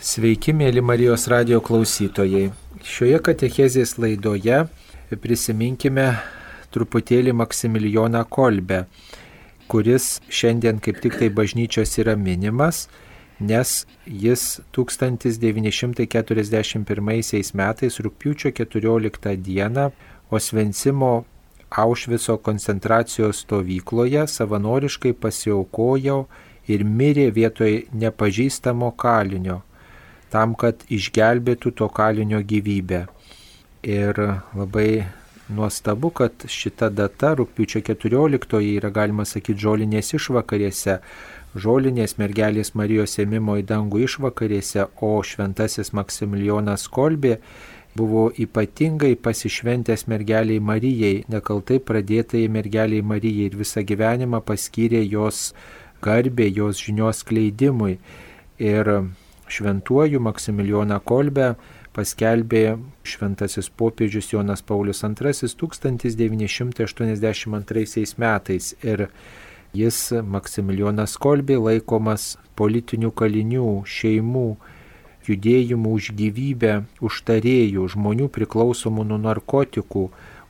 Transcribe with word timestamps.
Sveiki, 0.00 0.54
mėly 0.56 0.80
Marijos 0.80 1.26
radio 1.28 1.58
klausytojai. 1.60 2.46
Šioje 2.88 3.18
katechezės 3.20 3.98
laidoje 4.00 4.64
prisiminkime 5.20 6.16
truputėlį 6.72 7.36
Maksimilijoną 7.36 8.24
Kolbę, 8.32 8.88
kuris 9.68 10.24
šiandien 10.32 10.80
kaip 10.80 11.04
tik 11.04 11.20
tai 11.20 11.28
bažnyčios 11.28 11.92
yra 12.00 12.16
minimas, 12.16 12.88
nes 13.44 13.84
jis 14.24 14.64
1941 14.72 17.52
metais 17.60 18.00
rūpiučio 18.00 18.56
14 18.56 19.36
dieną 19.36 19.92
Osvencimo 20.32 21.28
Aušvico 21.68 22.40
koncentracijos 22.40 23.44
stovykloje 23.44 24.24
savanoriškai 24.32 25.12
pasiaukojo 25.12 26.24
ir 26.72 26.88
mirė 26.88 27.28
vietoj 27.36 27.92
nepažįstamo 27.92 28.96
kalinio 28.96 29.68
tam, 30.32 30.54
kad 30.54 30.84
išgelbėtų 30.88 31.74
to 31.80 31.88
kalinio 31.94 32.40
gyvybę. 32.42 33.06
Ir 33.82 34.18
labai 34.54 35.06
nuostabu, 35.50 36.10
kad 36.10 36.46
šita 36.46 36.90
data, 36.92 37.34
rūpiučio 37.38 37.82
14, 37.86 38.60
yra 38.76 38.90
galima 38.94 39.24
sakyti 39.24 39.64
žolinės 39.64 40.14
išvakarėse, 40.18 41.00
žolinės 41.58 42.16
mergelės 42.20 42.74
Marijos 42.78 43.18
ėmimo 43.22 43.58
į 43.58 43.66
dangų 43.70 44.04
išvakarėse, 44.06 44.86
o 45.02 45.12
šventasis 45.26 45.92
Maksimilijonas 45.96 46.86
Kolbė 46.92 47.40
buvo 47.96 48.28
ypatingai 48.38 49.16
pasišventęs 49.18 50.06
mergeliai 50.10 50.62
Marijai, 50.62 51.24
nekaltai 51.28 51.80
pradėtai 51.82 52.46
mergeliai 52.48 53.02
Marijai 53.02 53.48
ir 53.50 53.58
visą 53.58 53.82
gyvenimą 53.86 54.44
paskyrė 54.46 55.02
jos 55.08 55.50
garbė, 56.04 56.46
jos 56.54 56.78
žinios 56.84 57.24
kleidimui. 57.26 57.98
Ir 58.60 58.92
šventuoju 59.50 60.20
Maksimilijoną 60.22 61.00
Kolbę 61.04 61.54
paskelbė 61.96 62.78
šventasis 63.02 63.70
popiežius 63.74 64.32
Jonas 64.32 64.62
Paulius 64.62 65.02
II 65.04 65.32
1982 65.58 68.14
metais 68.18 68.74
ir 68.82 69.08
jis 69.74 70.12
Maksimilijonas 70.26 71.16
Kolbė 71.18 71.56
laikomas 71.58 72.38
politinių 72.58 73.10
kalinių, 73.10 73.82
šeimų, 73.86 74.56
judėjimų 75.28 75.92
už 75.98 76.10
gyvybę, 76.18 76.82
užtarėjų, 77.04 77.88
žmonių 77.94 78.28
priklausomų 78.34 79.02
nuo 79.10 79.18
narkotikų, 79.20 80.04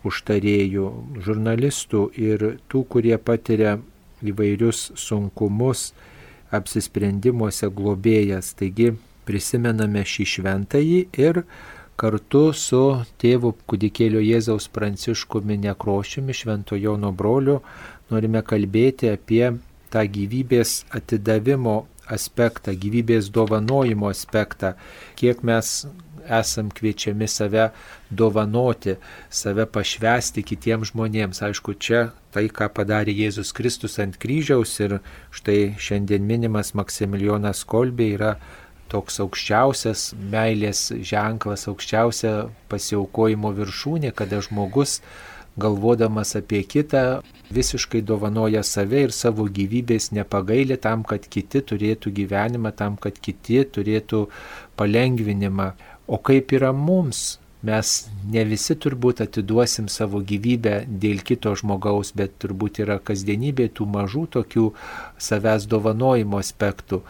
užtarėjų, 0.06 0.86
žurnalistų 1.24 2.00
ir 2.16 2.38
tų, 2.70 2.84
kurie 2.88 3.18
patiria 3.18 3.78
įvairius 4.24 4.92
sunkumus, 5.00 5.92
apsisprendimuose 6.56 7.70
globėjas. 7.74 8.54
Taigi 8.58 8.92
prisimename 9.28 10.02
šį 10.06 10.26
šventąjį 10.34 11.00
ir 11.22 11.44
kartu 12.00 12.50
su 12.56 12.82
tėvu 13.20 13.52
kudikėlio 13.68 14.22
Jėzaus 14.24 14.70
Pranciškumi 14.72 15.58
Nekrošiumi, 15.66 16.34
Švento 16.34 16.78
Jono 16.80 17.12
broliu, 17.12 17.60
norime 18.10 18.40
kalbėti 18.42 19.12
apie 19.12 19.44
tą 19.92 20.06
gyvybės 20.08 20.84
atidavimo 20.96 21.82
aspektą, 22.10 22.74
gyvybės 22.74 23.28
dovanojimo 23.34 24.08
aspektą, 24.10 24.74
kiek 25.18 25.44
mes 25.46 25.84
esam 26.28 26.70
kviečiami 26.74 27.28
save 27.28 27.68
dovanoti, 28.10 28.96
save 29.30 29.66
pašvesti 29.66 30.44
kitiems 30.46 30.92
žmonėms. 30.92 31.42
Aišku, 31.46 31.76
čia 31.78 32.10
tai, 32.34 32.48
ką 32.48 32.70
padarė 32.74 33.14
Jėzus 33.14 33.54
Kristus 33.56 33.98
ant 34.02 34.18
kryžiaus 34.20 34.76
ir 34.84 34.98
štai 35.34 35.76
šiandien 35.78 36.26
minimas 36.26 36.74
Maksimilijonas 36.78 37.64
Kolbė 37.68 38.12
yra 38.18 38.34
toks 38.90 39.20
aukščiausias 39.22 40.10
meilės 40.32 40.88
ženklas, 41.06 41.68
aukščiausia 41.70 42.32
pasiaukojimo 42.72 43.52
viršūnė, 43.58 44.14
kada 44.16 44.40
žmogus 44.42 44.98
galvodamas 45.60 46.34
apie 46.38 46.62
kitą, 46.64 47.20
visiškai 47.54 48.02
dovanoja 48.06 48.62
save 48.66 49.04
ir 49.06 49.14
savo 49.14 49.46
gyvybės 49.50 50.10
nepagailė 50.16 50.78
tam, 50.80 51.04
kad 51.04 51.26
kiti 51.26 51.62
turėtų 51.72 52.12
gyvenimą, 52.20 52.72
tam, 52.76 52.96
kad 52.96 53.18
kiti 53.18 53.62
turėtų 53.76 54.26
palengvinimą. 54.80 55.72
O 56.10 56.18
kaip 56.18 56.50
yra 56.56 56.72
mums? 56.74 57.38
Mes 57.62 57.88
ne 58.32 58.42
visi 58.48 58.74
turbūt 58.82 59.20
atiduosim 59.20 59.90
savo 59.92 60.22
gyvybę 60.24 60.86
dėl 61.02 61.20
kito 61.28 61.52
žmogaus, 61.60 62.14
bet 62.16 62.38
turbūt 62.40 62.80
yra 62.82 62.96
kasdienybė 63.04 63.68
tų 63.76 63.86
mažų 63.94 64.24
tokių 64.36 64.64
savęs 65.20 65.68
dovanojimo 65.68 66.40
aspektų. 66.40 67.02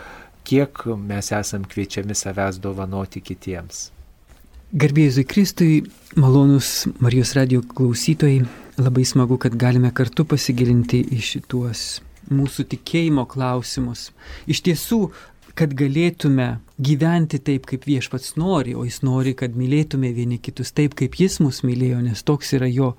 Kiek 0.44 0.82
mes 0.98 1.30
esam 1.38 1.64
kviečiami 1.70 2.18
savęs 2.18 2.58
dovanoti 2.60 3.22
kitiems. 3.22 3.86
Garbėjai 4.70 5.24
Kristui, 5.26 5.80
malonus 6.18 6.84
Marijos 7.02 7.32
radio 7.38 7.62
klausytojai, 7.62 8.44
labai 8.78 9.06
smagu, 9.06 9.38
kad 9.38 9.54
galime 9.58 9.94
kartu 9.94 10.26
pasigilinti 10.28 11.00
į 11.14 11.22
šituos 11.30 11.86
mūsų 12.30 12.66
tikėjimo 12.74 13.24
klausimus. 13.30 14.10
Iš 14.50 14.62
tiesų, 14.66 15.00
kad 15.60 15.74
galėtume 15.76 16.46
gyventi 16.80 17.36
taip, 17.44 17.66
kaip 17.68 17.84
viešpats 17.84 18.32
nori, 18.40 18.72
o 18.72 18.86
jis 18.86 19.02
nori, 19.04 19.34
kad 19.36 19.52
mylėtume 19.58 20.08
vieni 20.16 20.38
kitus 20.40 20.72
taip, 20.72 20.94
kaip 20.96 21.18
jis 21.20 21.36
mus 21.44 21.60
mylėjo, 21.68 21.98
nes 22.06 22.22
toks 22.24 22.54
yra 22.56 22.68
jo 22.70 22.94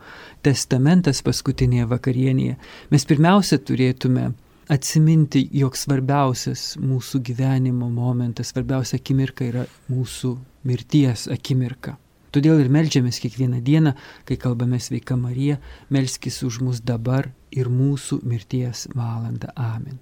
testamentas 0.46 1.24
paskutinėje 1.26 1.88
vakarienėje. 1.90 2.60
Mes 2.94 3.08
pirmiausia 3.10 3.58
turėtume 3.66 4.28
atsiminti, 4.72 5.42
jog 5.58 5.80
svarbiausias 5.80 6.76
mūsų 6.78 7.24
gyvenimo 7.32 7.90
momentas, 7.90 8.54
svarbiausia 8.54 9.02
akimirka 9.02 9.50
yra 9.50 9.66
mūsų 9.90 10.36
mirties 10.70 11.26
akimirka. 11.34 11.98
Todėl 12.32 12.62
ir 12.62 12.70
melžiamės 12.72 13.18
kiekvieną 13.26 13.58
dieną, 13.66 13.98
kai 14.30 14.38
kalbame 14.40 14.78
sveika 14.80 15.18
Marija, 15.20 15.58
melskis 15.90 16.44
už 16.46 16.62
mus 16.64 16.86
dabar 16.86 17.34
ir 17.52 17.74
mūsų 17.74 18.22
mirties 18.22 18.86
valandą. 18.94 19.50
Amen. 19.58 19.98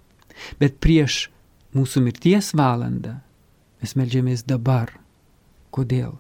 Bet 0.60 0.78
prieš 0.84 1.30
mūsų 1.76 2.02
mirties 2.06 2.54
valandą, 2.58 3.20
mes 3.82 3.96
melžiamės 3.98 4.46
dabar. 4.48 4.92
Kodėl? 5.70 6.16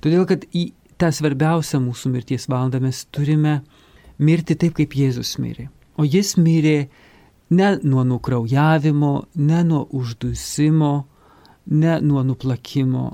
Todėl, 0.00 0.24
kad 0.28 0.46
į 0.56 0.70
tą 1.00 1.10
svarbiausią 1.12 1.80
mūsų 1.82 2.12
mirties 2.14 2.48
valandą 2.48 2.80
mes 2.80 3.04
turime 3.12 3.60
mirti 4.22 4.56
taip, 4.56 4.76
kaip 4.78 4.96
Jėzus 4.96 5.36
mirė. 5.42 5.68
O 6.00 6.06
jis 6.08 6.36
mirė 6.40 6.88
ne 7.52 7.74
nuo 7.82 8.04
nukraujavimo, 8.08 9.12
ne 9.36 9.60
nuo 9.68 9.84
uždusimo, 9.92 10.94
ne 11.68 11.98
nuo 12.00 12.24
nuplakimo, 12.24 13.06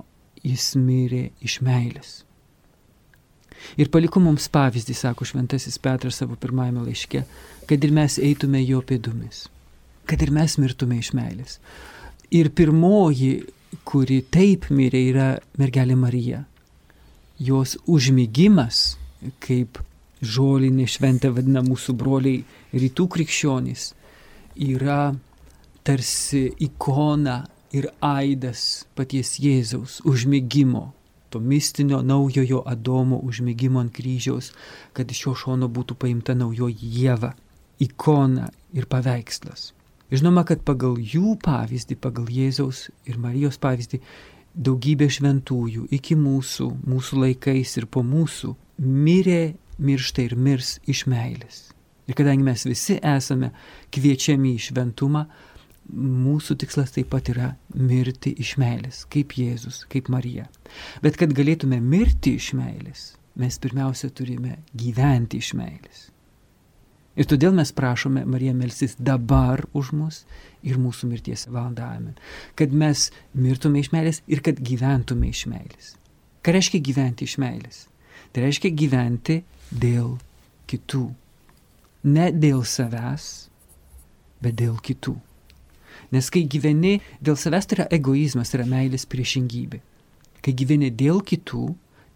jis 0.47 0.71
mirė 0.79 1.29
iš 1.43 1.59
meilės. 1.67 2.17
Ir 3.75 3.91
paliko 3.91 4.23
mums 4.23 4.47
pavyzdį, 4.55 4.95
sako 4.95 5.27
šventasis 5.27 5.81
Petras 5.83 6.21
savo 6.23 6.39
pirmajame 6.39 6.87
laiške, 6.87 7.25
kad 7.67 7.85
ir 7.85 7.95
mes 7.95 8.21
eitume 8.23 8.63
jo 8.63 8.79
pėdumis 8.87 9.49
kad 10.09 10.23
ir 10.25 10.33
mes 10.35 10.57
mirtume 10.61 10.99
iš 11.03 11.13
meilės. 11.17 11.59
Ir 12.35 12.51
pirmoji, 12.53 13.33
kuri 13.89 14.23
taip 14.33 14.69
mirė, 14.73 15.03
yra 15.11 15.29
mergelė 15.61 15.97
Marija. 15.97 16.43
Jos 17.39 17.77
užmygimas, 17.87 18.97
kaip 19.45 19.79
žolinė 20.25 20.89
šventė 20.91 21.31
vadina 21.35 21.63
mūsų 21.63 21.95
broliai 22.01 22.43
rytų 22.75 23.07
krikščionys, 23.15 23.93
yra 24.59 25.15
tarsi 25.87 26.49
ikona 26.67 27.45
ir 27.73 27.89
aidas 28.05 28.85
paties 28.99 29.37
Jėzaus 29.41 30.01
užmygimo, 30.09 30.89
to 31.31 31.41
mistinio 31.41 32.01
naujojo 32.03 32.63
Adomo 32.67 33.21
užmygimo 33.25 33.81
ant 33.85 33.93
kryžiaus, 33.95 34.53
kad 34.93 35.11
iš 35.11 35.27
jo 35.27 35.35
šono 35.37 35.69
būtų 35.69 35.99
paimta 36.01 36.35
naujoji 36.35 36.93
Jėva, 36.99 37.35
ikona 37.85 38.49
ir 38.73 38.89
paveikslas. 38.91 39.73
Žinoma, 40.09 40.47
kad 40.49 40.63
pagal 40.65 40.97
jų 40.97 41.35
pavyzdį, 41.45 41.99
pagal 42.01 42.31
Jėzaus 42.33 42.87
ir 43.09 43.19
Marijos 43.21 43.59
pavyzdį, 43.61 44.01
daugybė 44.57 45.09
šventųjų 45.13 45.89
iki 45.95 46.17
mūsų, 46.17 46.69
mūsų 46.89 47.19
laikais 47.25 47.77
ir 47.77 47.87
po 47.93 48.01
mūsų 48.07 48.55
mirė, 48.81 49.59
miršta 49.79 50.25
ir 50.25 50.35
mirs 50.37 50.79
iš 50.89 51.05
meilės. 51.11 51.69
Ir 52.09 52.17
kadangi 52.17 52.47
mes 52.47 52.65
visi 52.65 52.97
esame 53.05 53.53
kviečiami 53.93 54.55
į 54.57 54.65
šventumą, 54.71 55.27
mūsų 55.93 56.57
tikslas 56.61 56.93
taip 56.97 57.11
pat 57.13 57.29
yra 57.33 57.53
mirti 57.77 58.33
iš 58.41 58.57
meilės, 58.61 59.05
kaip 59.13 59.37
Jėzus, 59.37 59.85
kaip 59.93 60.09
Marija. 60.13 60.49
Bet 61.05 61.21
kad 61.21 61.37
galėtume 61.37 61.81
mirti 61.85 62.39
iš 62.41 62.55
meilės, 62.57 63.11
mes 63.37 63.61
pirmiausia 63.61 64.09
turime 64.09 64.63
gyventi 64.73 65.41
iš 65.45 65.53
meilės. 65.59 66.09
Ir 67.19 67.27
todėl 67.27 67.55
mes 67.57 67.73
prašome 67.75 68.23
Mariją 68.31 68.55
melsis 68.55 68.95
dabar 68.95 69.65
už 69.75 69.91
mus 69.99 70.21
ir 70.63 70.79
mūsų 70.79 71.09
mirties. 71.11 71.49
Amen. 71.51 72.15
Kad 72.55 72.71
mes 72.71 73.09
mirtume 73.35 73.83
iš 73.83 73.91
meilės 73.91 74.23
ir 74.31 74.43
kad 74.47 74.61
gyventume 74.63 75.33
iš 75.33 75.47
meilės. 75.51 75.97
Ką 76.47 76.55
reiškia 76.55 76.79
gyventi 76.79 77.27
iš 77.27 77.35
meilės? 77.43 77.87
Tai 78.31 78.45
reiškia 78.45 78.71
gyventi 78.71 79.41
dėl 79.75 80.15
kitų. 80.71 81.09
Ne 82.07 82.31
dėl 82.31 82.63
savęs, 82.63 83.49
bet 84.39 84.55
dėl 84.61 84.79
kitų. 84.79 85.17
Nes 86.15 86.31
kai 86.31 86.45
gyveni 86.47 87.01
dėl 87.21 87.37
savęs, 87.37 87.67
tai 87.67 87.81
yra 87.81 87.89
egoizmas, 87.99 88.53
tai 88.53 88.63
yra 88.63 88.71
meilės 88.71 89.09
priešingybė. 89.11 89.83
Kai 90.45 90.55
gyveni 90.55 90.93
dėl 90.95 91.19
kitų, 91.27 91.67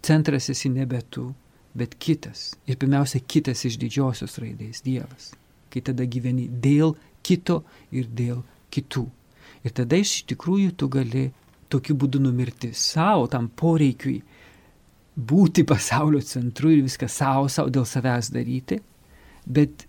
centras 0.06 0.46
esi 0.52 0.70
nebe 0.70 1.02
tu, 1.10 1.32
bet 1.74 1.96
kitas. 1.98 2.52
Ir 2.66 2.78
pirmiausia, 2.80 3.22
kitas 3.26 3.64
iš 3.68 3.78
didžiosios 3.80 4.38
raidės- 4.42 4.82
Dievas. 4.86 5.32
Kai 5.72 5.80
tada 5.80 6.04
gyveni 6.04 6.48
dėl 6.48 6.96
kito 7.22 7.62
ir 7.90 8.06
dėl 8.06 8.42
kitų. 8.70 9.06
Ir 9.64 9.70
tada 9.70 9.96
iš 9.96 10.24
tikrųjų 10.26 10.76
tu 10.76 10.88
gali 10.88 11.30
tokiu 11.70 11.94
būdu 11.96 12.20
numirti 12.20 12.72
savo, 12.74 13.26
tam 13.26 13.48
poreikiui 13.48 14.22
būti 15.16 15.64
pasaulio 15.68 16.20
centru 16.20 16.70
ir 16.72 16.82
viską 16.82 17.08
savo, 17.08 17.48
savo 17.48 17.70
dėl 17.70 17.86
savęs 17.88 18.30
daryti, 18.32 18.80
bet 19.46 19.86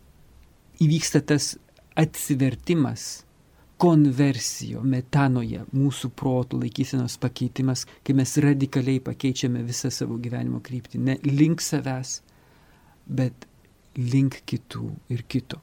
įvyksta 0.84 1.24
tas 1.26 1.54
atsivertimas, 2.00 3.24
konversijo, 3.82 4.84
metanoje, 4.86 5.64
mūsų 5.76 6.12
protų 6.18 6.60
laikysenos 6.64 7.18
pakeitimas, 7.22 7.86
kai 8.06 8.16
mes 8.18 8.36
radikaliai 8.44 9.02
pakeičiame 9.04 9.64
visą 9.68 9.92
savo 9.92 10.18
gyvenimo 10.22 10.62
kryptį, 10.64 11.02
ne 11.02 11.18
link 11.26 11.64
savęs, 11.64 12.20
bet 13.08 13.48
link 13.98 14.42
kitų 14.50 14.92
ir 15.14 15.26
kito. 15.28 15.60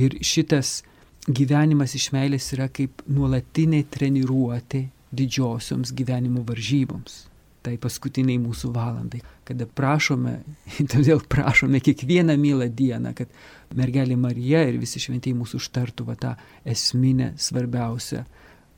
Ir 0.00 0.18
šitas 0.26 0.82
gyvenimas 1.26 1.94
iš 1.96 2.10
meilės 2.14 2.50
yra 2.56 2.68
kaip 2.68 3.04
nuolatinė 3.06 3.84
treniruotė 3.90 4.88
didžiosioms 5.14 5.94
gyvenimo 5.94 6.42
varžyboms 6.46 7.22
tai 7.64 7.74
paskutiniai 7.80 8.36
mūsų 8.42 8.70
valandai, 8.74 9.22
kada 9.48 9.66
prašome, 9.66 10.36
todėl 10.92 11.22
prašome 11.30 11.80
kiekvieną 11.84 12.36
mylą 12.40 12.68
dieną, 12.68 13.14
kad 13.16 13.30
mergelė 13.74 14.18
Marija 14.20 14.64
ir 14.68 14.78
visi 14.82 15.02
šventieji 15.02 15.36
mūsų 15.38 15.60
užtartų 15.62 16.06
va 16.08 16.18
tą 16.20 16.34
esminę, 16.68 17.32
svarbiausią 17.40 18.24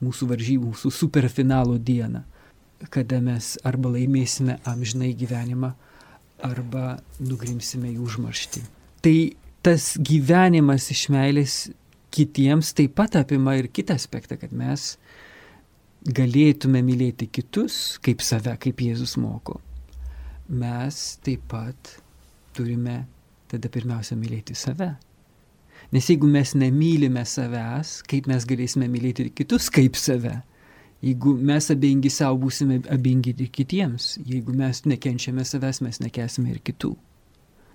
mūsų 0.04 0.30
varžybų, 0.30 0.70
mūsų 0.74 0.92
superfinalo 0.92 1.78
dieną, 1.80 2.22
kada 2.92 3.18
mes 3.24 3.56
arba 3.66 3.94
laimėsime 3.96 4.58
amžinai 4.68 5.14
gyvenimą, 5.16 5.72
arba 6.44 6.98
nugrimsime 7.22 7.90
į 7.94 7.98
užmarštį. 8.04 8.62
Tai 9.04 9.16
tas 9.64 9.94
gyvenimas 9.98 10.90
iš 10.92 11.06
meilės 11.12 11.54
kitiems 12.14 12.72
taip 12.76 12.94
pat 12.96 13.16
apima 13.18 13.56
ir 13.58 13.68
kitą 13.72 13.96
aspektą, 13.96 14.38
kad 14.40 14.52
mes 14.56 14.94
galėtume 16.14 16.82
mylėti 16.86 17.26
kitus 17.32 17.96
kaip 18.04 18.22
save, 18.22 18.54
kaip 18.62 18.80
Jėzus 18.82 19.16
moko, 19.18 19.58
mes 20.48 21.18
taip 21.26 21.42
pat 21.50 21.96
turime 22.54 23.04
tada 23.50 23.70
pirmiausia 23.72 24.18
mylėti 24.18 24.54
save. 24.54 24.92
Nes 25.94 26.06
jeigu 26.10 26.26
mes 26.30 26.54
nemylime 26.58 27.22
savęs, 27.26 28.00
kaip 28.10 28.26
mes 28.30 28.46
galėsime 28.46 28.88
mylėti 28.90 29.28
kitus 29.34 29.68
kaip 29.70 29.98
save? 29.98 30.40
Jeigu 31.04 31.34
mes 31.36 31.68
abejingi 31.70 32.10
savo, 32.10 32.40
būsime 32.46 32.80
abejingi 32.90 33.34
ir 33.36 33.50
kitiems. 33.52 34.16
Jeigu 34.26 34.54
mes 34.56 34.82
nekenčiame 34.88 35.44
savęs, 35.46 35.82
mes 35.84 36.00
nekesime 36.02 36.54
ir 36.54 36.62
kitų. 36.64 36.94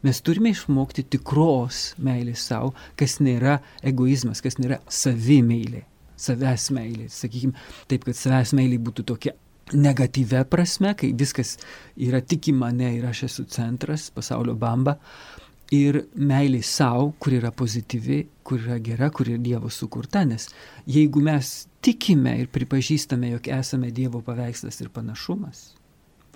Mes 0.01 0.17
turime 0.25 0.49
išmokti 0.51 1.05
tikros 1.13 1.91
meilės 2.01 2.47
savo, 2.49 2.73
kas 2.97 3.19
nėra 3.21 3.59
egoizmas, 3.85 4.41
kas 4.41 4.57
nėra 4.57 4.81
savimeilė 4.89 5.85
savęs 6.21 6.69
meilė, 6.75 7.07
sakykime, 7.11 7.55
taip, 7.91 8.05
kad 8.07 8.17
savęs 8.17 8.53
meilė 8.57 8.79
būtų 8.81 9.07
tokia 9.13 9.35
negatyvę 9.71 10.43
prasme, 10.51 10.93
kai 10.99 11.11
viskas 11.17 11.55
yra 11.95 12.21
tik 12.21 12.51
į 12.51 12.55
mane 12.57 12.89
ir 12.97 13.05
aš 13.07 13.25
esu 13.29 13.45
centras, 13.51 14.09
pasaulio 14.13 14.55
bamba, 14.59 14.97
ir 15.71 16.01
meilė 16.15 16.61
savo, 16.67 17.11
kur 17.19 17.37
yra 17.37 17.51
pozityvi, 17.55 18.21
kur 18.43 18.59
yra 18.59 18.79
gera, 18.83 19.09
kur 19.09 19.29
yra 19.31 19.39
Dievo 19.41 19.71
sukurta, 19.71 20.25
nes 20.27 20.49
jeigu 20.89 21.23
mes 21.23 21.51
tikime 21.83 22.35
ir 22.41 22.51
pripažįstame, 22.51 23.31
jog 23.37 23.47
esame 23.59 23.91
Dievo 23.95 24.21
paveikslas 24.25 24.81
ir 24.83 24.91
panašumas, 24.93 25.71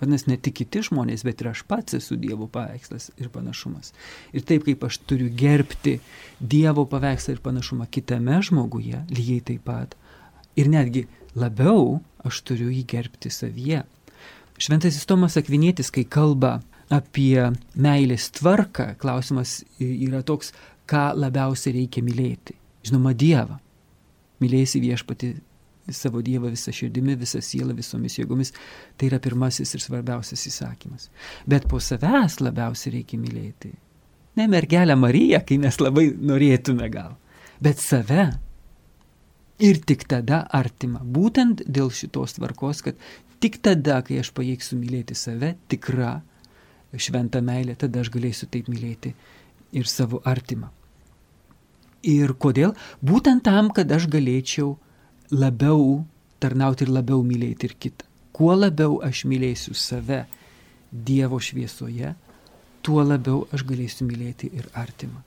Vadinasi, 0.00 0.28
ne 0.28 0.36
tik 0.36 0.58
kiti 0.60 0.82
žmonės, 0.84 1.24
bet 1.24 1.40
ir 1.40 1.50
aš 1.54 1.62
pats 1.68 1.96
esu 1.96 2.18
Dievo 2.20 2.48
paveikslas 2.52 3.08
ir 3.16 3.30
panašumas. 3.32 3.94
Ir 4.36 4.44
taip 4.44 4.66
kaip 4.66 4.84
aš 4.84 4.98
turiu 5.08 5.30
gerbti 5.32 5.98
Dievo 6.40 6.84
paveikslą 6.90 7.36
ir 7.36 7.42
panašumą 7.44 7.88
kitame 7.88 8.42
žmoguje, 8.44 9.06
lygiai 9.08 9.44
taip 9.52 9.64
pat. 9.64 9.96
Ir 10.56 10.68
netgi 10.72 11.06
labiau 11.36 12.00
aš 12.26 12.42
turiu 12.44 12.68
jį 12.72 12.84
gerbti 12.92 13.32
savyje. 13.32 13.84
Šventasis 14.60 15.08
Tomas 15.08 15.36
Akvinėtis, 15.40 15.92
kai 15.92 16.04
kalba 16.04 16.58
apie 16.92 17.50
meilės 17.74 18.30
tvarką, 18.36 18.94
klausimas 19.00 19.62
yra 19.80 20.22
toks, 20.26 20.52
ką 20.88 21.10
labiausiai 21.16 21.80
reikia 21.80 22.04
mylėti. 22.04 22.56
Žinoma, 22.86 23.12
Dievą. 23.16 23.58
Mylėsi 24.40 24.80
viešpati 24.84 25.32
savo 25.94 26.22
Dievą 26.24 26.50
visą 26.50 26.72
širdimi, 26.74 27.16
visą 27.18 27.40
sielą, 27.44 27.74
visomis 27.76 28.18
jėgomis. 28.18 28.52
Tai 28.98 29.10
yra 29.10 29.20
pirmasis 29.22 29.74
ir 29.74 29.82
svarbiausias 29.82 30.46
įsakymas. 30.50 31.10
Bet 31.46 31.68
po 31.70 31.80
savęs 31.82 32.40
labiausiai 32.42 32.96
reikia 32.98 33.20
mylėti. 33.22 33.72
Ne 34.36 34.48
mergelę 34.52 34.96
Mariją, 34.98 35.40
kai 35.46 35.60
mes 35.62 35.78
labai 35.80 36.10
norėtume 36.12 36.90
gal, 36.92 37.14
bet 37.62 37.80
save. 37.80 38.26
Ir 39.64 39.78
tik 39.88 40.04
tada 40.10 40.42
artima. 40.52 41.00
Būtent 41.00 41.62
dėl 41.64 41.88
šitos 41.88 42.36
tvarkos, 42.36 42.82
kad 42.84 42.98
tik 43.40 43.62
tada, 43.64 44.02
kai 44.04 44.18
aš 44.20 44.34
pajėgsiu 44.36 44.76
mylėti 44.76 45.16
save, 45.16 45.54
tikra 45.72 46.18
šventa 46.96 47.40
meilė, 47.44 47.76
tada 47.78 48.02
aš 48.02 48.10
galėsiu 48.12 48.48
taip 48.52 48.68
mylėti 48.72 49.14
ir 49.76 49.88
savo 49.88 50.20
artimą. 50.24 50.68
Ir 52.06 52.36
kodėl? 52.38 52.74
Būtent 53.02 53.42
tam, 53.48 53.72
kad 53.74 53.90
aš 53.92 54.06
galėčiau 54.12 54.76
labiau 55.30 56.04
tarnauti 56.42 56.86
ir 56.86 56.92
labiau 56.92 57.22
mylėti 57.24 57.70
ir 57.70 57.76
kitą. 57.80 58.06
Kuo 58.36 58.52
labiau 58.54 58.98
aš 59.04 59.24
mylėsiu 59.24 59.74
save 59.74 60.26
Dievo 60.92 61.38
šviesoje, 61.42 62.12
tuo 62.84 63.02
labiau 63.02 63.46
aš 63.52 63.64
galėsiu 63.66 64.06
mylėti 64.06 64.50
ir 64.54 64.68
artimą. 64.74 65.22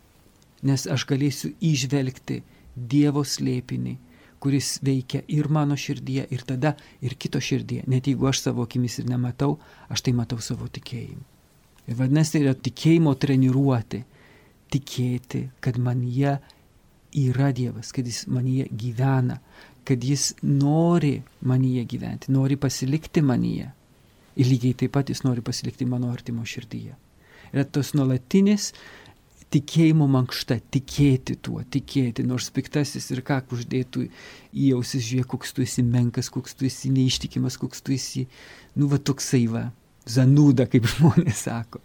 Nes 0.63 0.85
aš 0.87 1.05
galėsiu 1.09 1.51
išvelgti 1.59 2.43
Dievo 2.75 3.23
slėpinį, 3.25 3.95
kuris 4.39 4.77
veikia 4.85 5.23
ir 5.27 5.49
mano 5.51 5.75
širdyje, 5.75 6.27
ir 6.31 6.45
tada 6.47 6.75
ir 7.03 7.15
kito 7.19 7.41
širdyje. 7.43 7.83
Net 7.91 8.07
jeigu 8.07 8.29
aš 8.29 8.45
savo 8.45 8.63
akimis 8.63 8.99
ir 9.01 9.09
nematau, 9.09 9.57
aš 9.91 10.05
tai 10.05 10.13
matau 10.15 10.39
savo 10.43 10.69
tikėjimu. 10.71 11.25
Ir 11.89 11.97
vadinasi, 11.97 12.37
tai 12.37 12.43
yra 12.45 12.53
tikėjimo 12.55 13.15
treniruoti, 13.19 14.03
tikėti, 14.71 15.47
kad 15.59 15.79
man 15.81 16.05
jie 16.05 16.37
yra 17.17 17.49
Dievas, 17.55 17.91
kad 17.91 18.07
jis 18.07 18.27
manyje 18.29 18.67
gyvena, 18.69 19.39
kad 19.89 20.05
jis 20.05 20.31
nori 20.45 21.17
manyje 21.49 21.83
gyventi, 21.89 22.31
nori 22.33 22.59
pasilikti 22.61 23.23
manyje. 23.25 23.71
Ir 24.39 24.47
lygiai 24.47 24.77
taip 24.77 24.93
pat 24.95 25.09
jis 25.09 25.23
nori 25.25 25.41
pasilikti 25.43 25.87
mano 25.89 26.11
artimo 26.13 26.45
širdyje. 26.47 26.95
Yra 27.49 27.65
tos 27.65 27.95
nuolatinis 27.97 28.69
tikėjimo 29.53 30.05
mankšta, 30.09 30.59
tikėti 30.73 31.35
tuo, 31.41 31.63
tikėti, 31.73 32.23
nors 32.27 32.51
piktasis 32.53 33.09
ir 33.13 33.23
ką 33.25 33.39
uždėtų 33.55 34.05
į 34.53 34.71
ausis, 34.77 35.07
žiūrėk, 35.07 35.29
koks 35.33 35.55
tu 35.57 35.65
esi 35.65 35.83
menkas, 35.85 36.29
koks 36.33 36.53
tu 36.57 36.67
esi 36.69 36.91
neištikimas, 36.93 37.57
koks 37.61 37.81
tu 37.85 37.95
esi, 37.95 38.27
nu 38.77 38.89
va 38.91 39.01
toksai 39.01 39.45
va, 39.49 39.65
zanūda, 40.09 40.69
kaip 40.69 40.85
žmonės 40.93 41.45
sako. 41.49 41.81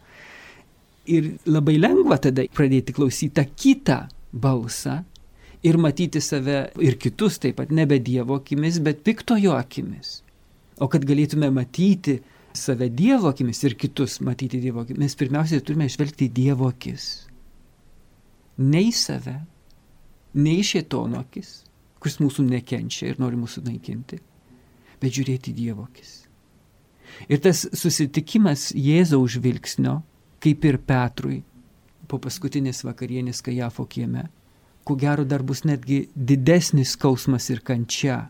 Ir 1.08 1.34
labai 1.48 1.78
lengva 1.80 2.20
tada 2.20 2.44
pradėti 2.52 2.94
klausyti 2.96 3.34
tą 3.40 3.48
kitą 3.48 3.98
balsą, 4.32 5.02
ir 5.64 5.78
matyti 5.80 6.20
save 6.20 6.58
ir 6.84 6.98
kitus 7.00 7.38
taip 7.40 7.56
pat 7.56 7.72
nebe 7.72 7.98
Dievo 8.04 8.36
akimis, 8.36 8.78
bet 8.84 9.02
piktojo 9.04 9.56
akimis. 9.56 10.20
O 10.82 10.88
kad 10.92 11.06
galėtume 11.08 11.48
matyti 11.54 12.18
save 12.54 12.90
Dievo 12.92 13.30
akimis 13.32 13.62
ir 13.64 13.76
kitus 13.80 14.20
matyti 14.20 14.60
Dievo 14.60 14.84
akimis, 14.84 15.00
mes 15.00 15.16
pirmiausiai 15.22 15.64
turime 15.64 15.88
žvelgti 15.88 16.28
Dievo 16.28 16.68
akis. 16.68 17.06
Ne 18.60 18.84
į 18.84 18.92
save, 18.94 19.38
ne 20.36 20.58
į 20.60 20.66
šėtono 20.74 21.24
akis, 21.24 21.56
kuris 21.98 22.20
mūsų 22.20 22.44
nekenčia 22.50 23.08
ir 23.10 23.18
nori 23.22 23.40
mūsų 23.40 23.64
naikinti, 23.64 24.20
bet 25.00 25.16
žiūrėti 25.16 25.56
Dievo 25.56 25.88
akis. 25.88 26.20
Ir 27.30 27.40
tas 27.40 27.64
susitikimas 27.72 28.72
Jėzaus 28.76 29.38
žvilgsnio, 29.38 30.00
kaip 30.44 30.64
ir 30.68 30.78
Petrui, 30.84 31.42
po 32.08 32.18
paskutinės 32.20 32.82
vakarienės 32.84 33.40
Kajafo 33.44 33.86
kieme, 33.88 34.28
ko 34.84 34.96
gero 35.00 35.24
dar 35.24 35.42
bus 35.42 35.64
netgi 35.64 36.04
didesnis 36.14 36.94
skausmas 36.96 37.48
ir 37.50 37.62
kančia, 37.64 38.24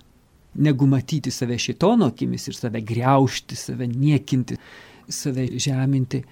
negu 0.55 0.87
matyti 0.87 1.31
save 1.35 1.59
šitono 1.59 2.07
akimis 2.13 2.49
ir 2.49 2.55
save 2.55 2.81
greušti, 2.81 3.57
save 3.57 3.89
niekinti, 3.91 4.57
save 5.09 5.49
žeminti. 5.59 6.23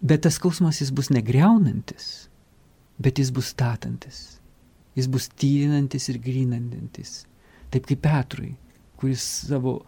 Bet 0.00 0.22
tas 0.26 0.38
skausmas 0.38 0.80
jis 0.80 0.92
bus 0.94 1.10
negreunantis, 1.10 2.28
bet 2.98 3.18
jis 3.18 3.32
bus 3.34 3.50
statantis. 3.54 4.22
Jis 4.94 5.08
bus 5.10 5.28
tyrinantis 5.28 6.06
ir 6.12 6.20
grinantis. 6.22 7.24
Taip 7.74 7.88
kaip 7.88 8.04
Petrui, 8.04 8.52
kuris 9.00 9.24
savo 9.48 9.80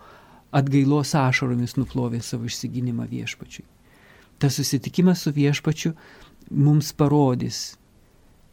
atgailos 0.56 1.14
ašaromis 1.14 1.76
nuplovė 1.78 2.18
savo 2.24 2.48
išsiginimą 2.48 3.06
viešpačiui. 3.10 3.66
Tas 4.42 4.58
susitikimas 4.58 5.22
su 5.22 5.32
viešpačiu 5.32 5.92
mums 6.50 6.90
parodys, 6.92 7.76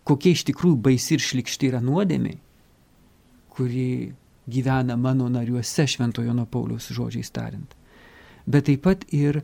kokia 0.08 0.36
iš 0.36 0.44
tikrųjų 0.50 0.80
baisi 0.84 1.16
ir 1.18 1.24
šlikšti 1.24 1.70
yra 1.72 1.82
nuodėmė, 1.84 2.36
kuri 3.54 4.14
gyvena 4.50 4.98
mano 4.98 5.30
nariuose 5.32 5.88
Šventojo 5.88 6.28
Jono 6.32 6.46
Pauliaus 6.46 6.90
žodžiais 6.92 7.32
tariant. 7.32 7.76
Bet 8.46 8.68
taip 8.68 8.84
pat 8.84 9.06
ir 9.14 9.44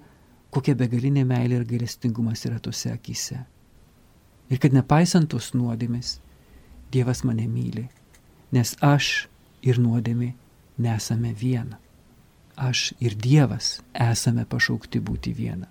kokia 0.51 0.75
begalinė 0.75 1.24
meilė 1.28 1.62
ir 1.62 1.68
gailestingumas 1.70 2.44
yra 2.50 2.60
tose 2.60 2.92
akise. 2.92 3.44
Ir 4.50 4.60
kad 4.60 4.74
nepaisant 4.74 5.30
tos 5.30 5.54
nuodėmės, 5.54 6.20
Dievas 6.89 7.20
mane 7.22 7.44
myli, 7.46 7.84
nes 8.50 8.72
aš 8.82 9.28
ir 9.62 9.78
nuodėmė 9.78 10.32
nesame 10.82 11.36
viena. 11.38 11.78
Aš 12.58 12.96
ir 13.00 13.13
Dievas 13.13 13.78
esame 13.94 14.48
pašaukti 14.50 14.98
būti 15.00 15.36
viena. 15.38 15.70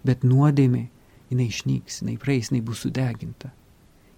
Bet 0.00 0.24
nuodėmė, 0.24 0.86
jinai 1.28 1.50
išnyks, 1.52 2.00
jinai 2.00 2.16
praeis, 2.22 2.48
jinai 2.48 2.62
bus 2.64 2.86
sudeginta. 2.86 3.52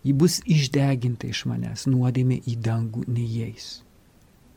Ji 0.07 0.15
bus 0.15 0.39
išdeginta 0.47 1.29
iš 1.29 1.45
manęs, 1.51 1.87
nuodėmė 1.91 2.39
į 2.47 2.57
dangų 2.63 3.05
neįeis. 3.11 3.69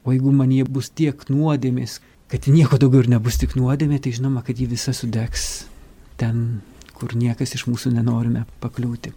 O 0.05 0.13
jeigu 0.13 0.33
man 0.33 0.53
jie 0.53 0.65
bus 0.65 0.89
tiek 0.93 1.17
nuodėmės, 1.29 2.00
kad 2.31 2.48
nieko 2.50 2.77
daugiau 2.81 3.03
ir 3.03 3.12
nebus 3.12 3.38
tik 3.41 3.57
nuodėmė, 3.57 4.00
tai 4.01 4.13
žinoma, 4.17 4.45
kad 4.45 4.57
ji 4.57 4.69
visa 4.69 4.93
sudegs 4.98 5.65
ten, 6.21 6.62
kur 6.98 7.13
niekas 7.17 7.57
iš 7.57 7.67
mūsų 7.69 7.93
nenorime 7.98 8.45
pakliūti. 8.63 9.13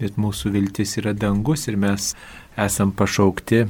Bet 0.00 0.16
mūsų 0.16 0.54
viltis 0.54 0.96
yra 0.96 1.12
dangus 1.12 1.66
ir 1.68 1.76
mes 1.80 2.14
esam 2.60 2.92
pašaukti 2.96 3.66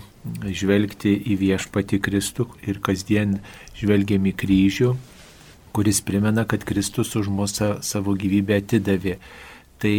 žvelgti 0.47 1.16
į 1.33 1.37
viešpati 1.40 1.99
Kristų 2.02 2.47
ir 2.71 2.78
kasdien 2.87 3.40
žvelgiam 3.78 4.28
į 4.30 4.35
kryžių, 4.38 4.92
kuris 5.75 5.99
primena, 6.07 6.47
kad 6.47 6.62
Kristus 6.66 7.16
už 7.19 7.30
mūsų 7.35 7.73
savo 7.87 8.14
gyvybę 8.19 8.61
atidavė. 8.62 9.19
Tai 9.83 9.97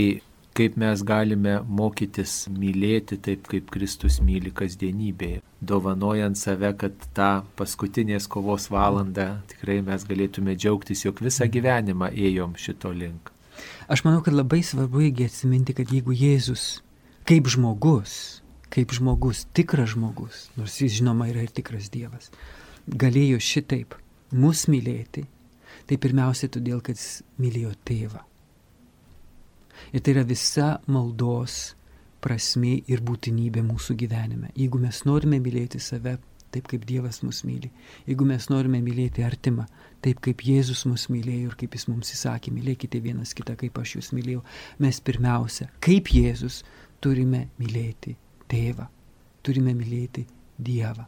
kaip 0.58 0.76
mes 0.80 1.04
galime 1.08 1.60
mokytis 1.80 2.46
mylėti 2.52 3.18
taip, 3.24 3.48
kaip 3.52 3.70
Kristus 3.72 4.20
myli 4.24 4.52
kasdienybėje, 4.56 5.42
dovanojant 5.62 6.40
save, 6.40 6.74
kad 6.82 7.06
tą 7.16 7.32
paskutinės 7.60 8.28
kovos 8.32 8.68
valandą 8.74 9.30
tikrai 9.52 9.80
mes 9.86 10.06
galėtume 10.08 10.56
džiaugtis, 10.58 11.06
jog 11.06 11.22
visą 11.24 11.48
gyvenimą 11.52 12.12
ėjom 12.12 12.58
šito 12.60 12.92
link. 12.92 13.32
Aš 13.92 14.04
manau, 14.08 14.22
kad 14.26 14.36
labai 14.36 14.62
svarbu 14.66 15.06
įgi 15.10 15.28
atsiminti, 15.30 15.76
kad 15.78 15.92
jeigu 15.94 16.16
Jėzus 16.16 16.82
kaip 17.28 17.48
žmogus, 17.52 18.42
kaip 18.74 18.94
žmogus, 18.96 19.46
tikras 19.56 19.94
žmogus, 19.94 20.48
nors 20.58 20.80
jis 20.82 20.98
žinoma 21.00 21.30
yra 21.32 21.46
ir 21.46 21.54
tikras 21.54 21.92
Dievas, 21.94 22.32
galėjo 22.88 23.40
šitaip 23.44 23.96
mus 24.32 24.66
mylėti, 24.72 25.28
tai 25.88 26.00
pirmiausia 26.02 26.50
todėl, 26.52 26.82
kad 26.84 26.98
jis 27.00 27.22
mylėjo 27.42 27.76
tėvą. 27.88 28.26
Ir 29.92 30.04
tai 30.04 30.16
yra 30.16 30.26
visa 30.28 30.74
maldos 30.88 31.76
prasme 32.22 32.78
ir 32.92 33.02
būtinybė 33.06 33.64
mūsų 33.66 33.96
gyvenime. 33.98 34.52
Jeigu 34.56 34.80
mes 34.82 35.02
norime 35.10 35.40
mylėti 35.42 35.82
save 35.82 36.20
taip, 36.52 36.68
kaip 36.68 36.84
Dievas 36.88 37.22
mus 37.24 37.42
myli, 37.48 37.72
jeigu 38.08 38.26
mes 38.28 38.50
norime 38.52 38.82
mylėti 38.84 39.24
artimą, 39.26 39.66
taip 40.04 40.20
kaip 40.26 40.44
Jėzus 40.46 40.84
mus 40.90 41.08
mylėjo 41.12 41.52
ir 41.52 41.58
kaip 41.60 41.78
Jis 41.78 41.88
mums 41.88 42.12
įsakė, 42.16 42.52
mylėkite 42.54 43.00
vienas 43.04 43.32
kitą, 43.38 43.56
kaip 43.60 43.80
aš 43.80 43.96
jūs 43.98 44.12
mylėjau, 44.18 44.44
mes 44.84 45.00
pirmiausia, 45.00 45.70
kaip 45.84 46.12
Jėzus, 46.12 46.62
turime 47.02 47.48
mylėti 47.62 48.18
tėvą, 48.52 48.88
turime 49.46 49.74
mylėti 49.78 50.26
Dievą. 50.62 51.08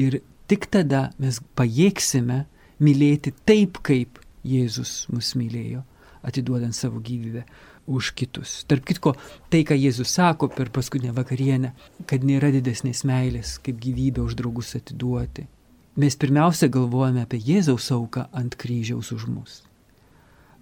Ir 0.00 0.22
tik 0.50 0.66
tada 0.72 1.10
mes 1.20 1.38
pajėgsime 1.58 2.46
mylėti 2.82 3.34
taip, 3.46 3.82
kaip 3.84 4.22
Jėzus 4.48 5.04
mus 5.12 5.34
mylėjo, 5.38 5.84
atiduodant 6.26 6.74
savo 6.74 7.02
gyvybę 7.02 7.44
už 7.86 8.12
kitus. 8.14 8.62
Tarp 8.68 8.84
kitko, 8.86 9.14
tai, 9.50 9.62
ką 9.66 9.76
Jėzus 9.78 10.12
sako 10.14 10.48
per 10.52 10.70
paskutinę 10.74 11.12
vakarienę, 11.16 11.72
kad 12.06 12.24
nėra 12.26 12.52
didesnės 12.54 13.02
meilės, 13.08 13.56
kaip 13.62 13.80
gyvybę 13.82 14.22
už 14.22 14.36
draugus 14.38 14.74
atiduoti. 14.78 15.48
Mes 15.96 16.16
pirmiausia 16.16 16.70
galvojame 16.72 17.24
apie 17.26 17.40
Jėzaus 17.42 17.90
auką 17.92 18.28
ant 18.32 18.56
kryžiaus 18.56 19.12
už 19.12 19.26
mus. 19.28 19.60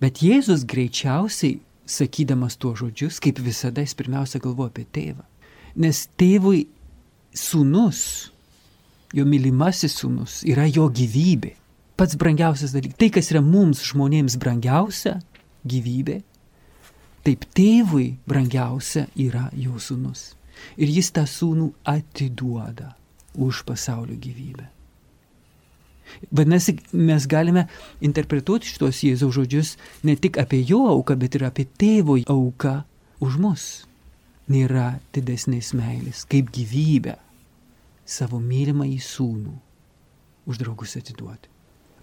Bet 0.00 0.22
Jėzus 0.24 0.64
greičiausiai, 0.66 1.60
sakydamas 1.86 2.56
tuos 2.56 2.80
žodžius, 2.80 3.20
kaip 3.22 3.38
visada, 3.44 3.84
jis 3.84 3.94
pirmiausia 3.98 4.40
galvoja 4.42 4.72
apie 4.72 4.86
tėvą. 4.88 5.26
Nes 5.78 6.06
tėvui 6.18 6.64
sūnus, 7.36 8.02
jo 9.14 9.26
mylimasis 9.28 10.00
sūnus, 10.00 10.40
yra 10.48 10.66
jo 10.70 10.88
gyvybė. 10.90 11.54
Pats 12.00 12.16
brangiausias 12.16 12.72
dalykas. 12.72 12.96
Tai, 12.98 13.10
kas 13.12 13.30
yra 13.30 13.42
mums 13.44 13.84
žmonėms 13.90 14.38
brangiausia- 14.40 15.18
gyvybė, 15.70 16.22
Taip 17.26 17.44
tėvui 17.56 18.14
brangiausia 18.28 19.06
yra 19.20 19.48
jo 19.52 19.80
sūnus. 19.80 20.30
Ir 20.80 20.90
jis 20.92 21.10
tą 21.16 21.24
sūnų 21.28 21.70
atiduoda 21.88 22.94
už 23.40 23.64
pasaulio 23.68 24.16
gyvybę. 24.20 24.66
Vadinasi, 26.34 26.74
mes 26.92 27.26
galime 27.30 27.66
interpretuoti 28.02 28.66
šitos 28.72 29.02
Jėzaus 29.06 29.36
žodžius 29.36 29.76
ne 30.04 30.16
tik 30.18 30.40
apie 30.42 30.58
jo 30.66 30.82
auką, 30.90 31.14
bet 31.16 31.38
ir 31.38 31.46
apie 31.46 31.68
tėvo 31.78 32.18
auką 32.26 32.80
už 33.22 33.38
mus. 33.38 33.66
Nėra 34.50 34.98
didesnės 35.14 35.70
meilės, 35.78 36.24
kaip 36.26 36.50
gyvybę 36.50 37.14
savo 38.10 38.40
mylimą 38.42 38.88
į 38.90 38.98
sūnų 39.06 39.54
už 40.50 40.58
draugus 40.58 40.96
atiduoti. 40.98 41.46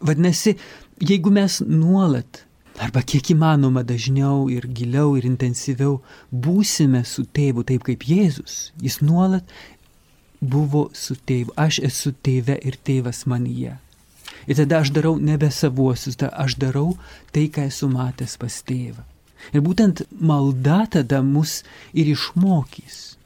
Vadinasi, 0.07 0.55
jeigu 1.01 1.33
mes 1.33 1.59
nuolat 1.65 2.45
arba 2.77 3.01
kiek 3.01 3.31
įmanoma 3.33 3.83
dažniau 3.87 4.47
ir 4.53 4.67
giliau 4.69 5.15
ir 5.17 5.25
intensyviau 5.29 5.97
būsime 6.31 7.03
su 7.05 7.25
tėvu 7.25 7.65
taip 7.67 7.87
kaip 7.87 8.05
Jėzus. 8.05 8.71
Jis 8.81 9.01
nuolat 9.01 9.47
buvo 10.41 10.87
su 10.93 11.17
tėvu. 11.17 11.55
Aš 11.57 11.81
esu 11.89 12.13
tėve 12.23 12.57
ir 12.61 12.77
tėvas 12.85 13.25
manyje. 13.25 13.77
Ir 14.47 14.59
tada 14.59 14.81
aš 14.83 14.93
darau 14.95 15.17
nebe 15.19 15.49
savuosius, 15.51 16.15
tada 16.15 16.35
aš 16.43 16.55
darau 16.61 16.95
tai, 17.35 17.47
ką 17.51 17.67
esu 17.71 17.89
matęs 17.91 18.37
pas 18.39 18.61
tėvą. 18.63 19.03
Ir 19.53 19.63
būtent 19.63 20.03
malda 20.11 20.85
tada 20.97 21.21
mus 21.23 21.61
ir 21.93 22.09
išmokys. 22.13 23.17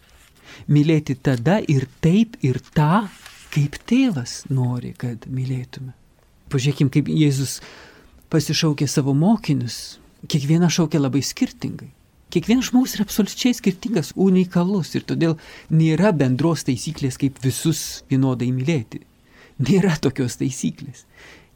Mylėti 0.72 1.16
tada 1.18 1.60
ir 1.68 1.88
taip 2.02 2.38
ir 2.46 2.62
tą, 2.76 3.08
kaip 3.52 3.78
tėvas 3.90 4.44
nori, 4.50 4.94
kad 4.98 5.26
mylėtume. 5.28 5.94
Pažiūrėkime, 6.52 6.92
kaip 6.94 7.10
Jėzus 7.10 7.60
pasišaukė 8.32 8.88
savo 8.88 9.14
mokinius, 9.18 10.00
kiekvieną 10.32 10.70
šaukė 10.72 11.02
labai 11.02 11.22
skirtingai. 11.26 11.92
Kiekvienas 12.32 12.70
žmogus 12.70 12.96
yra 12.96 13.04
absoliučiai 13.04 13.58
skirtingas, 13.58 14.14
unikalus 14.16 14.94
ir 14.96 15.04
todėl 15.04 15.34
nėra 15.68 16.14
bendros 16.16 16.64
taisyklės, 16.64 17.18
kaip 17.20 17.42
visus 17.44 18.06
vienodai 18.12 18.54
mylėti. 18.56 19.02
Nėra 19.60 19.98
tokios 20.00 20.40
taisyklės. 20.40 21.04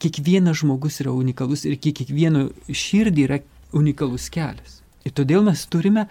Kiekvienas 0.04 0.60
žmogus 0.60 1.00
yra 1.00 1.14
unikalus 1.16 1.64
ir 1.64 1.78
kiekvieno 1.80 2.50
širdį 2.68 3.24
yra 3.24 3.40
unikalus 3.72 4.28
kelias. 4.34 4.82
Ir 5.08 5.16
todėl 5.16 5.46
mes 5.48 5.64
turime 5.72 6.10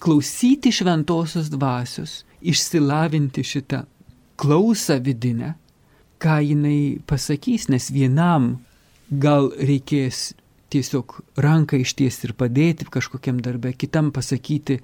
klausyti 0.00 0.72
šventosios 0.72 1.50
dvasios, 1.52 2.22
išsilavinti 2.40 3.44
šitą 3.44 3.84
klausą 4.40 4.96
vidinę, 5.04 5.54
ką 6.22 6.40
jinai 6.40 7.02
pasakys, 7.04 7.68
nes 7.68 7.90
vienam 7.92 8.54
gal 9.10 9.52
reikės 9.54 10.32
tiesiog 10.72 11.20
ranką 11.38 11.78
ištiesti 11.80 12.28
ir 12.28 12.34
padėti 12.38 12.88
kažkokiam 12.90 13.38
darbė, 13.42 13.72
kitam 13.78 14.10
pasakyti 14.14 14.80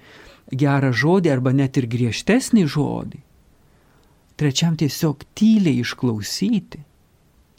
gerą 0.53 0.93
žodį 0.95 1.33
arba 1.33 1.53
net 1.57 1.77
ir 1.81 1.89
griežtesnį 1.91 2.65
žodį. 2.71 3.21
Trečiam 4.39 4.77
tiesiog 4.79 5.27
tyliai 5.39 5.83
išklausyti. 5.83 6.81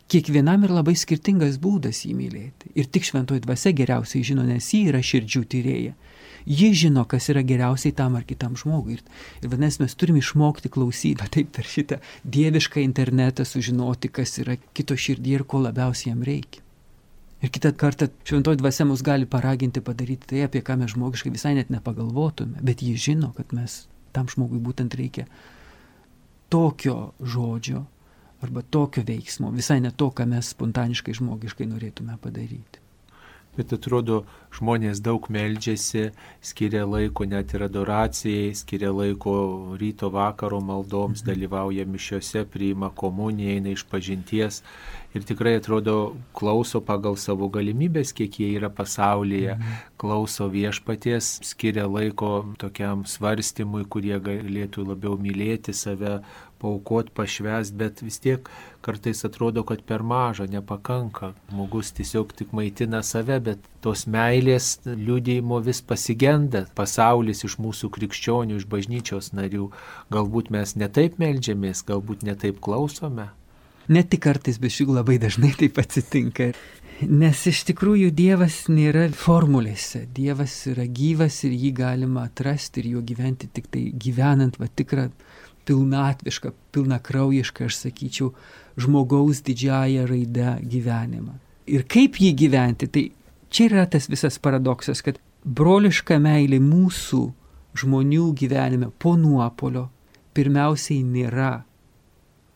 Kiekvienam 0.10 0.66
yra 0.68 0.80
labai 0.82 0.96
skirtingas 1.00 1.58
būdas 1.62 2.04
jį 2.06 2.14
mylėti. 2.18 2.72
Ir 2.78 2.90
tik 2.92 3.06
šventoji 3.08 3.44
dvasia 3.46 3.72
geriausiai 3.76 4.26
žino, 4.26 4.44
nes 4.46 4.68
jį 4.74 4.82
yra 4.92 5.02
širdžių 5.04 5.44
tyrėja. 5.50 5.94
Ji 6.46 6.74
žino, 6.76 7.06
kas 7.10 7.30
yra 7.32 7.44
geriausiai 7.48 7.96
tam 7.96 8.18
ar 8.20 8.26
kitam 8.28 8.58
žmogui. 8.60 8.98
Ir, 8.98 9.06
ir 9.42 9.52
vadinasi, 9.52 9.82
mes 9.84 9.96
turime 9.96 10.20
išmokti 10.20 10.72
klausyti, 10.74 11.16
bet 11.22 11.32
taip 11.38 11.54
per 11.56 11.70
šitą 11.70 12.02
dievišką 12.24 12.84
internetą 12.84 13.46
sužinoti, 13.48 14.12
kas 14.12 14.38
yra 14.44 14.58
kito 14.76 14.98
širdį 15.00 15.38
ir 15.38 15.48
ko 15.48 15.64
labiausiai 15.64 16.12
jam 16.12 16.26
reikia. 16.28 16.62
Ir 17.44 17.52
kitą 17.52 17.74
kartą 17.76 18.08
šventoji 18.24 18.62
dvasia 18.62 18.86
mus 18.88 19.02
gali 19.04 19.28
paraginti 19.28 19.82
padaryti 19.84 20.30
tai, 20.32 20.46
apie 20.46 20.62
ką 20.64 20.78
mes 20.80 20.94
žmogiškai 20.94 21.32
visai 21.34 21.58
net 21.58 21.74
nepagalvotume, 21.74 22.62
bet 22.64 22.84
ji 22.84 22.96
žino, 22.96 23.34
kad 23.36 23.52
mes 23.56 23.82
tam 24.16 24.30
žmogui 24.32 24.62
būtent 24.64 24.96
reikia 24.96 25.26
tokio 26.54 27.12
žodžio 27.20 27.82
arba 28.44 28.62
tokio 28.62 29.04
veiksmo, 29.08 29.52
visai 29.56 29.80
ne 29.82 29.92
to, 29.92 30.12
ką 30.12 30.28
mes 30.30 30.52
spontaniškai 30.54 31.16
žmogiškai 31.18 31.68
norėtume 31.68 32.16
padaryti. 32.22 32.83
Bet 33.54 33.74
atrodo, 33.76 34.24
žmonės 34.54 35.02
daug 35.06 35.28
meldžiasi, 35.30 36.08
skiria 36.42 36.88
laiko 36.90 37.28
net 37.30 37.54
ir 37.54 37.68
adoracijai, 37.68 38.54
skiria 38.58 38.90
laiko 38.94 39.36
ryto 39.78 40.10
vakaro 40.14 40.62
maldoms, 40.62 41.22
mhm. 41.22 41.30
dalyvauja 41.30 41.86
mišiuose, 41.86 42.46
priima 42.50 42.90
komuniją, 42.90 43.60
eina 43.60 43.74
iš 43.76 43.86
pažinties 43.92 44.64
ir 45.14 45.24
tikrai 45.24 45.56
atrodo 45.60 46.16
klauso 46.34 46.82
pagal 46.82 47.18
savo 47.22 47.50
galimybės, 47.54 48.14
kiek 48.18 48.40
jie 48.40 48.50
yra 48.58 48.70
pasaulyje, 48.74 49.54
mhm. 49.56 49.82
klauso 50.02 50.50
viešpaties, 50.54 51.36
skiria 51.46 51.86
laiko 51.88 52.32
tokiam 52.62 53.06
svarstymui, 53.10 53.86
kurie 53.86 54.18
galėtų 54.24 54.88
labiau 54.90 55.18
mylėti 55.22 55.76
save, 55.78 56.20
paukot, 56.64 57.12
pašves, 57.18 57.74
bet 57.76 58.02
vis 58.06 58.20
tiek 58.24 58.48
kartais 58.84 59.24
atrodo, 59.28 59.64
kad 59.68 59.84
per 59.88 60.04
maža, 60.04 60.48
nepakanka. 60.50 61.34
Žmogus 61.52 61.94
tiesiog 61.98 62.34
tik 62.40 62.56
maitina 62.56 63.04
save, 63.04 63.40
bet 63.44 63.70
tos 63.84 64.06
meilės 64.08 64.78
liūdėjimo 64.88 65.60
vis 65.68 65.84
pasigenda. 65.86 66.66
Pasaulis 66.80 67.44
iš 67.48 67.60
mūsų 67.64 67.92
krikščionių, 67.98 68.60
iš 68.60 68.68
bažnyčios 68.72 69.32
narių. 69.38 69.70
Galbūt 70.14 70.52
mes 70.56 70.78
netaip 70.80 71.20
melžiamės, 71.24 71.86
galbūt 71.88 72.28
netaip 72.28 72.64
klausome. 72.64 73.30
Ne 73.92 74.04
tik 74.08 74.24
kartais, 74.24 74.60
bet 74.64 74.72
šių 74.72 74.94
labai 74.96 75.20
dažnai 75.20 75.52
taip 75.60 75.80
atsitinka. 75.84 76.54
Nes 77.04 77.40
iš 77.50 77.64
tikrųjų 77.68 78.12
Dievas 78.16 78.64
nėra 78.72 79.08
formulėse. 79.18 80.06
Dievas 80.16 80.54
yra 80.72 80.86
gyvas 80.88 81.42
ir 81.48 81.56
jį 81.58 81.72
galima 81.76 82.28
atrasti 82.30 82.84
ir 82.84 82.94
juo 82.94 83.02
gyventi 83.04 83.50
tik 83.52 83.68
tai 83.74 83.88
gyvenant 83.92 84.60
va 84.62 84.70
tikrą 84.70 85.10
pilnatvišką, 85.68 86.52
pilnakraujišką, 86.76 87.70
aš 87.70 87.80
sakyčiau, 87.86 88.32
žmogaus 88.80 89.42
didžiąją 89.46 90.06
raidę 90.10 90.58
gyvenimą. 90.62 91.38
Ir 91.72 91.86
kaip 91.88 92.20
jį 92.20 92.34
gyventi, 92.36 92.90
tai 92.92 93.06
čia 93.54 93.70
yra 93.70 93.86
tas 93.88 94.10
visas 94.12 94.40
paradoksas, 94.44 95.04
kad 95.06 95.22
broliška 95.44 96.20
meilė 96.20 96.60
mūsų 96.64 97.24
žmonių 97.80 98.30
gyvenime 98.38 98.92
po 99.00 99.16
nuopolio 99.20 99.88
pirmiausiai 100.36 101.04
nėra 101.06 101.56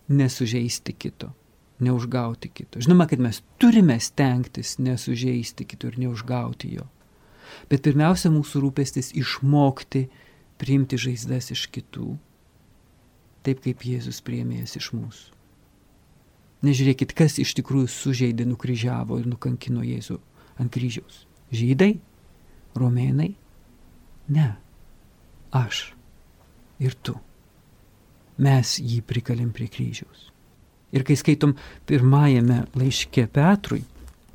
nesužeisti 0.07 0.95
kito 0.97 1.31
neužgauti 1.79 2.49
kito. 2.49 2.81
Žinoma, 2.81 3.07
kad 3.07 3.19
mes 3.19 3.41
turime 3.57 3.99
stengtis 3.99 4.77
nesužeisti 4.77 5.65
kito 5.65 5.87
ir 5.87 5.99
neužgauti 5.99 6.73
jo. 6.73 6.87
Bet 7.69 7.83
pirmiausia, 7.85 8.31
mūsų 8.33 8.61
rūpestis 8.63 9.13
išmokti 9.17 10.07
priimti 10.57 10.97
žaizdas 10.99 11.51
iš 11.53 11.67
kitų, 11.73 12.15
taip 13.47 13.63
kaip 13.63 13.83
Jėzus 13.87 14.19
priemėjęs 14.27 14.77
iš 14.79 14.91
mūsų. 14.97 15.33
Nežiūrėkit, 16.67 17.13
kas 17.17 17.37
iš 17.39 17.53
tikrųjų 17.59 17.89
sužeidė, 17.93 18.47
nukryžiavo 18.49 19.19
ir 19.21 19.27
nukankino 19.29 19.83
Jėzų 19.85 20.17
ant 20.57 20.73
kryžiaus. 20.73 21.23
Žydai? 21.53 21.93
Romėnai? 22.77 23.29
Ne. 24.33 24.47
Aš. 25.55 25.91
Ir 26.81 26.97
tu. 27.01 27.15
Mes 28.41 28.77
jį 28.81 29.03
prikalim 29.05 29.53
prie 29.53 29.69
kryžiaus. 29.71 30.27
Ir 30.93 31.03
kai 31.07 31.17
skaitom 31.19 31.55
pirmajame 31.89 32.63
laiške 32.77 33.25
Petrui, 33.33 33.83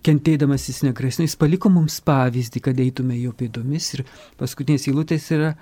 kentėdamas 0.04 0.66
jis 0.68 0.82
negresnai, 0.86 1.28
jis 1.28 1.38
paliko 1.38 1.70
mums 1.72 2.00
pavyzdį, 2.04 2.62
kad 2.66 2.80
eitume 2.82 3.16
jo 3.20 3.32
pėdomis 3.36 3.92
ir 3.96 4.04
paskutinės 4.40 4.88
įlūtės 4.90 5.30
yra, 5.36 5.52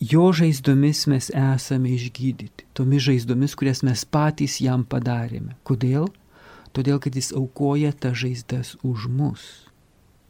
jo 0.00 0.30
žaizdomis 0.32 1.04
mes 1.10 1.30
esame 1.30 1.92
išgydyti, 1.94 2.66
tomis 2.74 3.04
žaizdomis, 3.06 3.54
kurias 3.54 3.84
mes 3.86 4.04
patys 4.04 4.58
jam 4.64 4.84
padarėme. 4.84 5.56
Kodėl? 5.64 6.08
Todėl, 6.74 7.00
kad 7.02 7.16
jis 7.18 7.32
aukoja 7.34 7.92
tą 7.92 8.12
žaizdas 8.14 8.76
už 8.86 9.08
mus, 9.10 9.46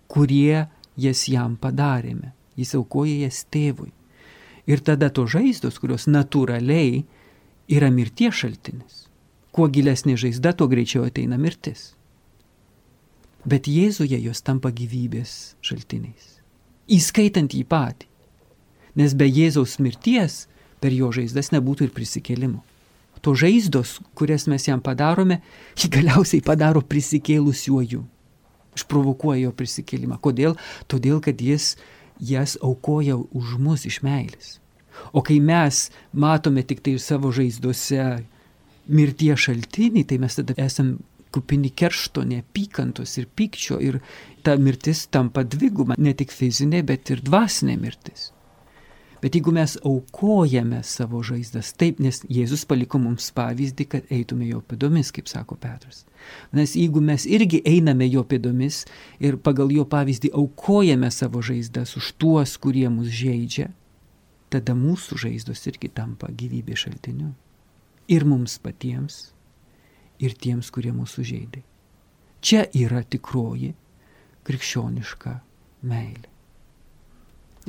kurie 0.09 0.67
jas 0.97 1.27
jam 1.29 1.57
padarėme. 1.61 2.33
Jis 2.57 2.75
aukoja 2.77 3.27
jas 3.27 3.45
tėvui. 3.53 3.93
Ir 4.69 4.81
tada 4.85 5.11
to 5.13 5.27
žaizdos, 5.29 5.79
kurios 5.81 6.09
natūraliai 6.09 7.05
yra 7.71 7.89
mirties 7.93 8.35
šaltinis 8.43 9.07
Kuo 9.51 9.67
gilesnė 9.67 10.15
žaizda, 10.21 10.53
tuo 10.55 10.69
greičiau 10.71 11.09
ateina 11.09 11.39
mirtis. 11.39 11.91
Bet 13.43 13.67
Jėzuje 13.67 14.21
jos 14.23 14.45
tampa 14.47 14.71
gyvybės 14.71 15.57
šaltiniais. 15.65 16.37
Įskaitant 16.91 17.55
jį 17.57 17.65
patį. 17.67 18.10
Nes 18.99 19.15
be 19.15 19.29
Jėzaus 19.29 19.79
mirties 19.83 20.47
per 20.81 20.95
jo 20.97 21.11
žaizdas 21.15 21.53
nebūtų 21.55 21.89
ir 21.89 21.95
prisikėlimo. 21.95 22.63
To 23.21 23.35
žaizdos, 23.37 23.99
kurias 24.17 24.47
mes 24.49 24.65
jam 24.65 24.81
padarome, 24.81 25.41
jį 25.77 25.91
galiausiai 25.93 26.41
padaro 26.45 26.81
prisikėlusiuoju. 26.81 28.01
Išprovokuoja 28.79 29.45
jo 29.45 29.53
prisikėlimą. 29.53 30.17
Kodėl? 30.25 30.57
Todėl, 30.89 31.21
kad 31.21 31.43
jis 31.45 31.75
jas 32.21 32.57
aukoja 32.65 33.19
už 33.21 33.59
mus 33.61 33.85
iš 33.89 34.01
meilės. 34.07 34.57
O 35.13 35.23
kai 35.25 35.39
mes 35.41 35.89
matome 36.13 36.65
tik 36.65 36.81
tai 36.85 36.97
savo 37.01 37.33
žaizdose 37.33 38.25
mirties 38.91 39.47
šaltinį, 39.47 40.05
tai 40.09 40.19
mes 40.23 40.37
tada 40.37 40.57
esam 40.61 40.97
kupini 41.31 41.71
keršto, 41.71 42.25
neapykantos 42.27 43.17
ir 43.21 43.29
pykčio 43.37 43.79
ir 43.85 44.01
ta 44.43 44.57
mirtis 44.59 45.07
tampa 45.13 45.45
dviguba, 45.47 45.97
ne 45.99 46.15
tik 46.17 46.33
fizinė, 46.35 46.83
bet 46.87 47.13
ir 47.15 47.23
dvasinė 47.25 47.77
mirtis. 47.81 48.31
Bet 49.21 49.37
jeigu 49.37 49.53
mes 49.53 49.75
aukojame 49.85 50.81
savo 50.87 51.21
žaizdas, 51.27 51.75
taip, 51.77 51.99
nes 52.01 52.23
Jėzus 52.25 52.65
paliko 52.69 52.99
mums 53.03 53.29
pavyzdį, 53.37 53.87
kad 53.93 54.13
eitume 54.13 54.49
jo 54.49 54.63
pėdomis, 54.65 55.11
kaip 55.13 55.29
sako 55.29 55.59
Petras. 55.61 56.07
Nes 56.57 56.73
jeigu 56.79 57.03
mes 57.05 57.27
irgi 57.29 57.61
einame 57.69 58.09
jo 58.09 58.25
pėdomis 58.25 58.87
ir 59.21 59.37
pagal 59.37 59.73
jo 59.75 59.85
pavyzdį 59.85 60.33
aukojame 60.41 61.13
savo 61.13 61.45
žaizdas 61.45 61.97
už 62.01 62.15
tuos, 62.17 62.57
kurie 62.57 62.89
mus 62.89 63.13
žaidžia, 63.13 63.69
tada 64.49 64.73
mūsų 64.79 65.21
žaizdos 65.27 65.67
irgi 65.69 65.93
tampa 65.93 66.33
gyvybės 66.33 66.87
šaltiniu 66.87 67.35
ir 68.11 68.27
mums 68.27 68.57
patiems, 68.59 69.29
ir 70.19 70.35
tiems, 70.35 70.73
kurie 70.75 70.91
mūsų 70.95 71.25
žaidė. 71.29 71.63
Čia 72.41 72.65
yra 72.75 73.05
tikroji 73.05 73.75
krikščioniška 74.49 75.37
meilė. 75.87 76.30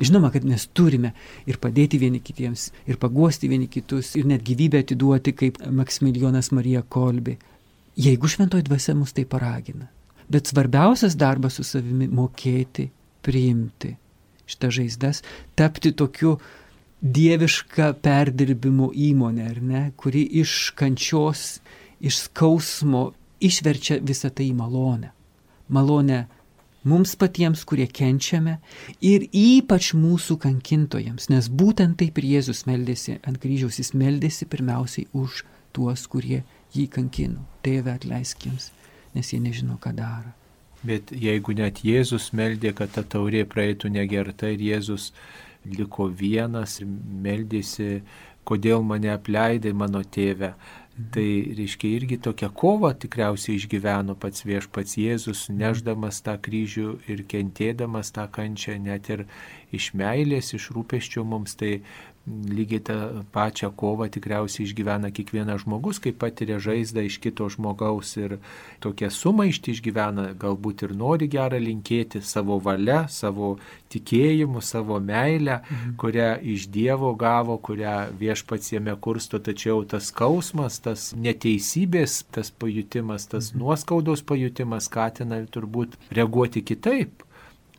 Žinoma, 0.02 0.32
kad 0.34 0.44
mes 0.48 0.66
turime 0.74 1.12
ir 1.46 1.60
padėti 1.62 2.00
vieni 2.02 2.18
kitiems, 2.24 2.70
ir 2.90 2.98
paguosti 2.98 3.50
vieni 3.50 3.68
kitus, 3.70 4.14
ir 4.18 4.26
net 4.26 4.42
gyvybę 4.46 4.82
atiduoti, 4.82 5.34
kaip 5.38 5.60
Maksimilijonas 5.70 6.50
Marija 6.56 6.82
Kolbi, 6.82 7.36
jeigu 7.96 8.30
šventoji 8.30 8.66
dvasia 8.66 8.96
mus 8.98 9.14
tai 9.14 9.24
paragina. 9.28 9.86
Bet 10.32 10.50
svarbiausias 10.50 11.14
darbas 11.18 11.58
su 11.60 11.64
savimi- 11.64 12.08
mokėti, 12.20 12.88
priimti 13.22 13.96
šitą 14.46 14.70
žaizdas, 14.70 15.22
tapti 15.54 15.92
tokiu 15.92 16.38
dieviška 17.02 17.92
perdirbimo 18.02 18.90
įmonė, 18.94 19.48
ar 19.50 19.62
ne, 19.62 19.82
kuri 19.96 20.22
iš 20.42 20.72
kančios, 20.78 21.60
iš 22.00 22.18
skausmo 22.26 23.12
išverčia 23.42 23.98
visą 24.02 24.30
tai 24.30 24.50
į 24.50 24.54
malonę. 24.58 25.10
Malonę 25.68 26.26
mums 26.88 27.14
patiems, 27.18 27.64
kurie 27.68 27.86
kenčiame 27.86 28.58
ir 29.04 29.28
ypač 29.30 29.92
mūsų 29.98 30.38
kankintojams, 30.42 31.28
nes 31.32 31.48
būtent 31.48 31.98
taip 32.02 32.18
ir 32.20 32.28
Jėzus 32.36 32.64
meldėsi 32.68 33.18
ant 33.22 33.40
kryžiaus, 33.42 33.78
jis 33.82 33.92
meldėsi 33.94 34.48
pirmiausiai 34.50 35.08
už 35.12 35.44
tuos, 35.72 36.06
kurie 36.06 36.42
jį 36.74 36.88
kankino. 36.92 37.46
Tėve 37.64 37.94
atleisk 37.94 38.46
jiems, 38.46 38.70
nes 39.16 39.32
jie 39.32 39.40
nežino, 39.42 39.78
ką 39.80 39.94
daro. 39.96 40.32
Bet 40.82 41.12
jeigu 41.14 41.54
net 41.54 41.84
Jėzus 41.86 42.32
meldė, 42.34 42.72
kad 42.74 42.90
ta 42.90 43.04
taurė 43.06 43.44
praeitų 43.46 43.92
negerta 43.94 44.50
ir 44.50 44.64
Jėzus 44.72 45.12
liko 45.62 46.08
vienas 46.10 46.80
ir 46.82 46.88
meldėsi, 47.22 48.02
kodėl 48.48 48.82
mane 48.82 49.12
apleidai 49.14 49.72
mano 49.78 50.02
tėve. 50.02 50.52
Tai 50.92 51.28
reiškia 51.56 51.88
irgi 51.96 52.18
tokia 52.20 52.50
kova 52.52 52.90
tikriausiai 52.92 53.56
išgyveno 53.56 54.12
pats 54.20 54.44
viešpats 54.44 54.98
Jėzus, 55.00 55.46
neždamas 55.48 56.18
tą 56.26 56.34
kryžių 56.44 56.88
ir 57.08 57.22
kentėdamas 57.32 58.12
tą 58.12 58.26
kančią 58.34 58.76
net 58.76 59.08
ir 59.14 59.22
iš 59.72 59.86
meilės, 59.96 60.52
iš 60.58 60.68
rūpeščio 60.76 61.24
mums. 61.24 61.56
Tai 61.56 61.72
lygiai 62.26 62.80
tą 62.86 62.96
pačią 63.34 63.72
kovą 63.74 64.06
tikriausiai 64.14 64.66
išgyvena 64.68 65.10
kiekvienas 65.14 65.64
žmogus, 65.64 65.98
kai 66.02 66.12
patiria 66.14 66.60
žaizdą 66.62 67.02
iš 67.08 67.16
kito 67.22 67.48
žmogaus 67.50 68.12
ir 68.20 68.36
tokią 68.84 69.10
sumaištį 69.10 69.74
išgyvena, 69.74 70.26
galbūt 70.38 70.84
ir 70.86 70.94
nori 70.94 71.26
gerą 71.32 71.58
linkėti 71.62 72.22
savo 72.22 72.60
valia, 72.62 73.08
savo 73.10 73.56
tikėjimu, 73.90 74.62
savo 74.62 75.00
meilę, 75.02 75.58
mhm. 75.64 75.96
kurią 75.98 76.28
iš 76.54 76.68
Dievo 76.72 77.10
gavo, 77.18 77.58
kurią 77.58 77.96
viešpats 78.20 78.72
jame 78.76 78.94
kursto, 79.02 79.42
tačiau 79.42 79.82
tas 79.82 80.12
skausmas, 80.14 80.78
tas 80.84 81.10
neteisybės, 81.18 82.22
tas 82.30 82.54
pajutimas, 82.54 83.26
tas 83.34 83.50
mhm. 83.50 83.64
nuoskaudos 83.64 84.22
pajutimas 84.22 84.86
skatina 84.86 85.42
turbūt 85.50 85.98
reaguoti 86.14 86.62
kitaip 86.62 87.26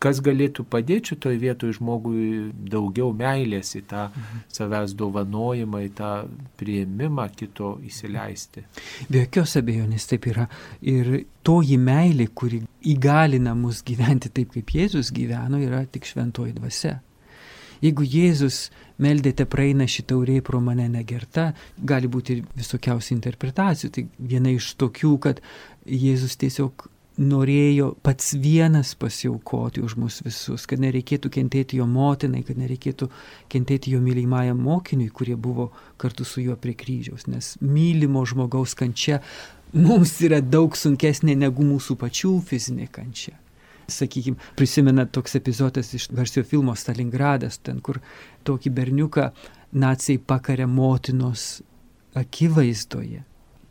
kas 0.04 0.20
galėtų 0.24 0.66
padėti 0.68 1.14
šitoj 1.14 1.38
vietoj 1.40 1.74
žmogui 1.78 2.26
daugiau 2.70 3.12
meilės 3.16 3.72
į 3.78 3.84
tą 3.90 4.08
mhm. 4.10 4.42
savęs 4.52 4.94
dovanojimą, 5.00 5.80
į 5.88 5.90
tą 5.98 6.12
prieimimą 6.60 7.28
kito 7.38 7.78
įsileisti. 7.88 8.66
Be 9.08 9.24
jokios 9.24 9.56
abejonės 9.60 10.08
taip 10.10 10.28
yra. 10.32 10.46
Ir 10.84 11.14
toji 11.46 11.80
meilė, 11.80 12.28
kuri 12.36 12.62
įgalina 12.94 13.56
mus 13.56 13.82
gyventi 13.86 14.32
taip, 14.34 14.52
kaip 14.56 14.76
Jėzus 14.76 15.12
gyveno, 15.14 15.60
yra 15.64 15.84
tik 15.88 16.08
šventoji 16.08 16.56
dvasia. 16.58 16.98
Jeigu 17.84 18.04
Jėzus 18.06 18.70
meldėte 19.02 19.44
praeina 19.50 19.86
šitą 19.90 20.14
taurė 20.14 20.38
pro 20.44 20.60
mane 20.62 20.86
negerta, 20.88 21.50
gali 21.76 22.08
būti 22.08 22.38
ir 22.38 22.42
visokiausių 22.56 23.14
interpretacijų. 23.16 23.90
Tai 23.94 24.04
viena 24.18 24.52
iš 24.54 24.70
tokių, 24.80 25.14
kad 25.20 25.42
Jėzus 25.84 26.38
tiesiog 26.40 26.86
norėjo 27.20 27.92
pats 28.02 28.32
vienas 28.42 28.94
pasiaukoti 28.98 29.82
už 29.84 29.94
mus 30.00 30.18
visus, 30.24 30.66
kad 30.66 30.82
nereikėtų 30.82 31.30
kentėti 31.30 31.78
jo 31.78 31.86
motinai, 31.86 32.42
kad 32.46 32.58
nereikėtų 32.58 33.08
kentėti 33.52 33.94
jo 33.94 34.00
mylimajam 34.02 34.58
mokiniui, 34.58 35.12
kurie 35.14 35.36
buvo 35.36 35.70
kartu 35.96 36.26
su 36.26 36.42
juo 36.42 36.56
prie 36.58 36.74
kryžiaus, 36.74 37.28
nes 37.30 37.54
mylimo 37.62 38.24
žmogaus 38.26 38.74
kančia 38.74 39.20
mums 39.74 40.16
yra 40.26 40.40
daug 40.42 40.74
sunkesnė 40.76 41.36
negu 41.38 41.66
mūsų 41.66 41.96
pačių 42.00 42.38
fizinė 42.48 42.88
kančia. 42.90 43.36
Sakykime, 43.90 44.40
prisimena 44.56 45.04
toks 45.04 45.36
epizodas 45.36 45.92
iš 45.94 46.08
garsiojo 46.14 46.46
filmo 46.48 46.74
Stalingradas, 46.74 47.60
ten 47.60 47.82
kur 47.84 48.00
tokį 48.48 48.72
berniuką 48.72 49.28
nacijai 49.76 50.22
pakarė 50.24 50.66
motinos 50.70 51.60
akivaizdoje 52.16 53.22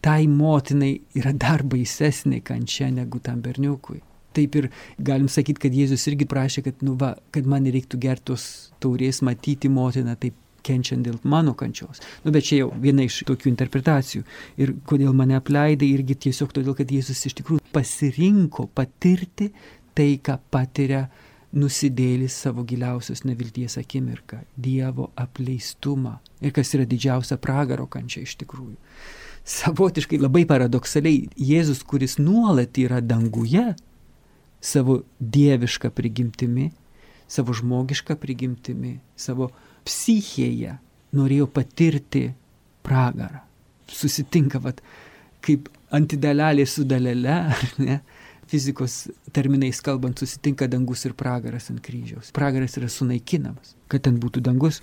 tai 0.03 0.27
motinai 0.27 0.97
yra 1.15 1.31
dar 1.31 1.63
baisesnė 1.63 2.41
kančia 2.43 2.89
negu 2.91 3.21
tam 3.23 3.39
berniukui. 3.43 4.01
Taip 4.35 4.55
ir 4.59 4.67
galim 4.97 5.29
sakyti, 5.31 5.61
kad 5.63 5.75
Jėzus 5.77 6.03
irgi 6.09 6.27
prašė, 6.27 6.63
kad, 6.65 6.81
nu 6.83 6.97
va, 6.99 7.13
kad 7.31 7.47
man 7.47 7.69
reiktų 7.71 7.99
gertos 8.03 8.45
taurės 8.83 9.21
matyti 9.23 9.71
motiną 9.71 10.17
taip 10.19 10.35
kenčiant 10.63 11.05
dėl 11.07 11.19
mano 11.27 11.53
kančios. 11.59 12.01
Nu, 12.25 12.33
bet 12.35 12.47
čia 12.49 12.63
jau 12.63 12.69
viena 12.83 13.05
iš 13.05 13.21
tokių 13.29 13.51
interpretacijų. 13.51 14.25
Ir 14.59 14.75
kodėl 14.89 15.15
mane 15.15 15.37
apleidai, 15.39 15.91
irgi 15.95 16.19
tiesiog 16.27 16.51
todėl, 16.55 16.75
kad 16.75 16.91
Jėzus 16.91 17.23
iš 17.29 17.37
tikrųjų 17.39 17.63
pasirinko 17.75 18.67
patirti 18.75 19.53
tai, 19.95 20.17
ką 20.19 20.39
patiria 20.51 21.05
nusidėlis 21.53 22.35
savo 22.43 22.63
giliausios 22.67 23.23
nevilties 23.27 23.77
akimirką- 23.79 24.43
Dievo 24.67 25.11
apleistumą. 25.15 26.17
Ir 26.41 26.51
kas 26.51 26.73
yra 26.75 26.83
didžiausia 26.83 27.37
pragaro 27.37 27.87
kančia 27.87 28.23
iš 28.25 28.35
tikrųjų 28.41 28.75
savotiškai 29.43 30.19
labai 30.21 30.45
paradoksaliai 30.47 31.27
Jėzus, 31.35 31.83
kuris 31.87 32.17
nuolat 32.21 32.77
yra 32.79 33.01
danguje, 33.03 33.73
savo 34.63 35.01
dievišką 35.19 35.91
prigimtimi, 35.91 36.69
savo 37.27 37.55
žmogišką 37.55 38.15
prigimtimi, 38.19 38.97
savo 39.19 39.49
psichėje 39.83 40.77
norėjo 41.13 41.49
patirti 41.51 42.29
pragarą. 42.85 43.43
Susitinka, 43.91 44.61
vat, 44.63 44.79
kaip 45.43 45.67
antidalelė 45.93 46.65
su 46.69 46.87
dalele, 46.87 47.35
ar 47.53 47.73
ne? 47.83 47.99
Fizikos 48.53 49.07
terminais 49.33 49.79
kalbant, 49.81 50.19
susitinka 50.19 50.67
dangus 50.71 51.05
ir 51.07 51.15
pragaras 51.17 51.69
ant 51.71 51.79
kryžiaus. 51.83 52.31
Pragaras 52.35 52.75
yra 52.79 52.89
sunaikinamas. 52.91 53.73
Kad 53.91 54.03
ten 54.07 54.19
būtų 54.21 54.43
dangus, 54.45 54.81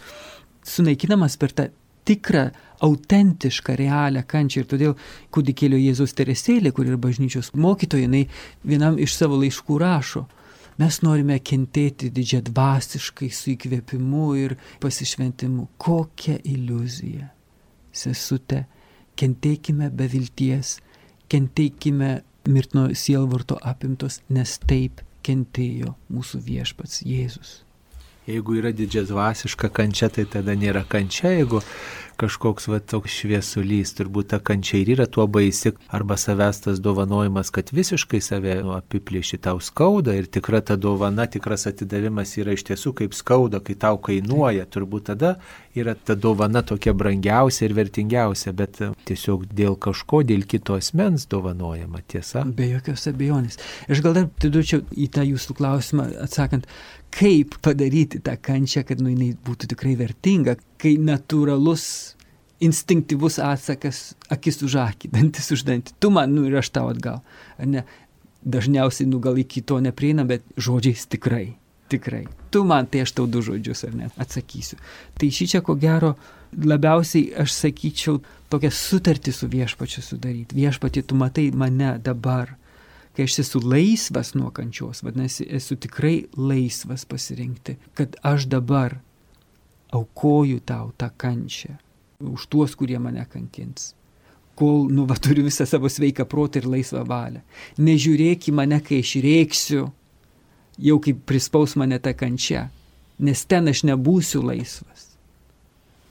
sunaikinamas 0.67 1.37
per 1.41 1.55
tą 1.57 1.69
tikrą, 2.09 2.49
autentišką, 2.81 3.77
realią 3.77 4.23
kančią. 4.27 4.63
Ir 4.63 4.69
todėl 4.71 4.95
kūdikėlio 5.35 5.79
Jėzaus 5.81 6.15
teresėlė, 6.17 6.73
kur 6.77 6.89
yra 6.89 6.99
bažnyčios 7.01 7.53
mokytoja, 7.55 8.09
jinai 8.09 8.27
vienam 8.67 8.99
iš 9.01 9.17
savo 9.19 9.39
laiškų 9.41 9.79
rašo, 9.83 10.25
mes 10.81 11.01
norime 11.05 11.37
kentėti 11.45 12.11
didžiai 12.15 12.47
dvasiškai 12.49 13.29
su 13.35 13.53
įkvėpimu 13.55 14.31
ir 14.41 14.57
pasišventimu. 14.81 15.69
Kokia 15.81 16.39
iliuzija. 16.45 17.29
Sesute, 17.93 18.65
kentėkime 19.19 19.91
be 19.93 20.07
vilties, 20.09 20.79
kentėkime 21.31 22.21
mirtino 22.49 22.89
sielvarto 22.95 23.59
apimtos, 23.61 24.21
nes 24.33 24.57
taip 24.65 25.03
kentėjo 25.27 25.97
mūsų 26.09 26.41
viešpats 26.47 27.03
Jėzus. 27.05 27.59
Jeigu 28.31 28.61
yra 28.61 28.71
didžiadvasiška 28.77 29.73
kančia, 29.75 30.11
tai 30.15 30.27
tada 30.31 30.55
nėra 30.59 30.85
kančia, 30.89 31.35
jeigu 31.35 31.63
kažkoks 32.21 32.69
va 32.69 32.81
toks 32.85 33.15
šviesulys, 33.23 33.95
turbūt 33.97 34.31
ta 34.35 34.41
kančia 34.45 34.81
ir 34.81 34.93
yra 34.97 35.07
tuo 35.09 35.25
baisi, 35.31 35.73
arba 35.89 36.19
savęs 36.21 36.63
tas 36.67 36.81
dovanojimas, 36.85 37.53
kad 37.55 37.73
visiškai 37.73 38.21
save 38.25 38.59
apiplėši 38.77 39.41
tau 39.47 39.61
skauda 39.65 40.15
ir 40.19 40.29
tikra 40.29 40.61
ta 40.65 40.77
dovana, 40.77 41.27
tikras 41.31 41.67
atidavimas 41.71 42.37
yra 42.41 42.57
iš 42.57 42.67
tiesų 42.69 42.93
kaip 43.01 43.17
skauda, 43.17 43.63
kai 43.65 43.79
tau 43.81 44.01
kainuoja, 44.05 44.69
turbūt 44.69 45.09
tada 45.11 45.35
yra 45.77 45.95
ta 45.95 46.17
dovana 46.19 46.63
tokia 46.67 46.93
brangiausia 46.97 47.67
ir 47.69 47.77
vertingiausia, 47.79 48.53
bet 48.57 48.83
tiesiog 49.09 49.49
dėl 49.57 49.79
kažko, 49.81 50.23
dėl 50.27 50.45
kito 50.51 50.77
asmens 50.77 51.25
dovanojama, 51.31 52.05
tiesa? 52.11 52.45
Be 52.45 52.69
jokios 52.75 53.09
abejonės. 53.11 53.61
Aš 53.89 54.05
gal 54.05 54.19
dar 54.19 54.29
pridučiau 54.41 54.85
į 54.93 55.09
tą 55.15 55.25
jūsų 55.25 55.57
klausimą 55.57 56.11
atsakant, 56.27 56.69
kaip 57.15 57.57
padaryti 57.65 58.21
tą 58.25 58.37
kančią, 58.41 58.85
kad 58.87 59.03
nu, 59.03 59.11
jinai 59.13 59.33
būtų 59.47 59.71
tikrai 59.73 59.97
vertinga, 59.99 60.57
kai 60.81 60.97
natūralus, 61.01 61.85
instinktyvus 62.61 63.39
atsakas 63.43 64.03
akis 64.33 64.61
už 64.67 64.77
akį, 64.85 65.11
dantis 65.17 65.51
už 65.55 65.65
dantį. 65.69 65.97
Tu 66.01 66.13
man, 66.15 66.35
nu 66.35 66.47
ir 66.49 66.61
aš 66.61 66.73
tau 66.77 66.91
atgal. 66.93 67.23
Ne? 67.59 67.85
Dažniausiai, 68.41 69.09
nu 69.11 69.21
gal 69.21 69.37
iki 69.37 69.61
to 69.67 69.81
neprieina, 69.85 70.25
bet 70.29 70.47
žodžiais 70.57 71.09
tikrai. 71.13 71.51
Tikrai. 71.91 72.25
Tu 72.55 72.63
man, 72.65 72.87
tai 72.87 73.03
aš 73.03 73.13
tau 73.19 73.27
du 73.27 73.43
žodžius 73.43 73.83
ar 73.89 73.97
ne 73.99 74.11
atsakysiu. 74.23 74.79
Tai 75.19 75.29
šį 75.35 75.47
čia 75.51 75.61
ko 75.67 75.75
gero 75.75 76.15
labiausiai 76.55 77.33
aš 77.43 77.53
sakyčiau 77.57 78.21
tokią 78.51 78.71
sutartį 78.75 79.35
su 79.35 79.49
viešpačiu 79.51 80.03
sudaryti. 80.05 80.57
Viešpatį, 80.59 81.03
tu 81.07 81.19
matai 81.19 81.49
mane 81.51 81.97
dabar 82.03 82.55
kai 83.17 83.27
aš 83.29 83.39
esu 83.45 83.61
laisvas 83.65 84.35
nuo 84.35 84.51
kančios, 84.55 85.03
vadinasi, 85.03 85.47
esu 85.51 85.77
tikrai 85.77 86.25
laisvas 86.37 87.05
pasirinkti, 87.05 87.77
kad 87.95 88.17
aš 88.23 88.47
dabar 88.51 88.99
aukoju 89.91 90.61
tau 90.67 90.93
tą 90.97 91.11
kančią 91.17 91.77
už 92.21 92.47
tuos, 92.47 92.77
kurie 92.77 92.99
mane 92.99 93.25
kankins. 93.33 93.95
Kol, 94.55 94.91
nu, 94.93 95.07
va, 95.09 95.17
turiu 95.17 95.47
visą 95.47 95.65
savo 95.67 95.89
sveiką 95.89 96.27
protą 96.29 96.61
ir 96.61 96.69
laisvą 96.69 97.05
valią. 97.09 97.41
Nežiūrėk 97.81 98.51
į 98.51 98.57
mane, 98.59 98.81
kai 98.85 99.01
aš 99.01 99.15
rėksiu, 99.25 99.87
jau 100.81 100.99
kaip 101.01 101.23
prispaus 101.29 101.77
mane 101.81 101.99
ta 101.99 102.13
kančia, 102.13 102.69
nes 103.19 103.45
ten 103.49 103.73
aš 103.73 103.85
nebūsiu 103.89 104.43
laisvas. 104.45 105.09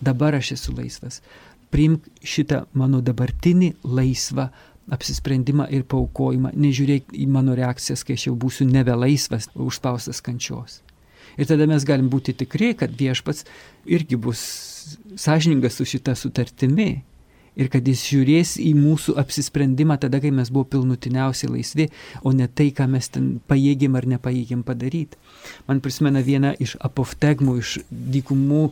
Dabar 0.01 0.39
aš 0.39 0.55
esu 0.57 0.73
laisvas. 0.73 1.21
Priimk 1.69 2.07
šitą 2.25 2.63
mano 2.73 3.03
dabartinį 3.05 3.75
laisvą 3.85 4.49
apsisprendimą 4.93 5.67
ir 5.73 5.85
paukojimą, 5.89 6.53
nežiūrėk 6.57 7.13
į 7.13 7.27
mano 7.31 7.55
reakcijas, 7.57 8.05
kai 8.05 8.17
aš 8.19 8.29
jau 8.29 8.35
būsiu 8.39 8.67
nebelaisvas, 8.69 9.49
užspaustas 9.55 10.21
kančios. 10.25 10.81
Ir 11.39 11.47
tada 11.49 11.67
mes 11.69 11.85
galim 11.87 12.09
būti 12.11 12.33
tikri, 12.35 12.73
kad 12.77 12.95
viešpats 12.99 13.45
irgi 13.87 14.17
bus 14.19 14.41
sąžiningas 15.15 15.77
su 15.77 15.85
šita 15.87 16.15
sutartimi 16.17 16.89
ir 17.59 17.69
kad 17.71 17.87
jis 17.87 18.03
žiūrės 18.07 18.53
į 18.61 18.71
mūsų 18.77 19.15
apsisprendimą 19.19 19.99
tada, 20.01 20.21
kai 20.23 20.31
mes 20.35 20.51
buvome 20.53 20.71
pilnutiniausiai 20.73 21.51
laisvi, 21.51 21.89
o 22.23 22.31
ne 22.35 22.47
tai, 22.47 22.69
ką 22.75 22.87
mes 22.91 23.09
ten 23.11 23.31
pajėgėm 23.51 23.97
ar 23.99 24.07
nepajėgėm 24.15 24.63
padaryti. 24.67 25.19
Man 25.67 25.81
prisimena 25.83 26.23
viena 26.25 26.53
iš 26.59 26.77
apoftegmų, 26.85 27.57
iš 27.59 27.79
dykumų 27.89 28.63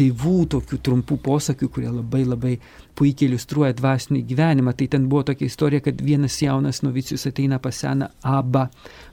tėvų 0.00 0.36
tokių 0.54 0.78
trumpų 0.86 1.18
posakių, 1.24 1.68
kurie 1.72 1.90
labai 1.92 2.22
labai 2.24 2.54
puikiai 2.98 3.28
iliustruoja 3.28 3.76
dvasinį 3.76 4.22
gyvenimą. 4.28 4.74
Tai 4.76 4.88
ten 4.94 5.08
buvo 5.10 5.26
tokia 5.30 5.48
istorija, 5.50 5.84
kad 5.84 6.00
vienas 6.04 6.38
jaunas 6.42 6.82
novicijus 6.86 7.26
ateina 7.28 7.60
pas 7.62 7.82
seną 7.84 8.10
abą, 8.26 8.66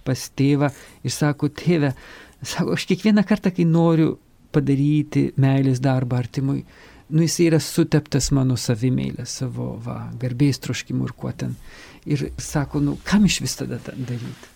pas 0.07 0.27
tėvą 0.39 0.71
ir 1.03 1.13
sako, 1.13 1.51
tėve, 1.51 1.93
sako, 2.41 2.77
aš 2.77 2.87
kiekvieną 2.91 3.25
kartą, 3.27 3.51
kai 3.55 3.67
noriu 3.67 4.15
padaryti 4.55 5.31
meilės 5.41 5.81
darbą 5.83 6.21
artimui, 6.21 6.61
nu 7.09 7.23
jis 7.23 7.39
yra 7.45 7.59
suteptas 7.63 8.31
mano 8.35 8.57
savimėlė, 8.59 9.27
savo 9.27 9.73
va, 9.83 9.99
garbės 10.19 10.61
troškimu 10.63 11.07
ir 11.07 11.15
kuo 11.17 11.31
ten. 11.35 11.55
Ir 12.07 12.29
sako, 12.39 12.81
nu 12.83 12.95
kam 13.07 13.27
iš 13.27 13.41
vis 13.43 13.57
tada 13.59 13.79
daryti? 13.83 14.53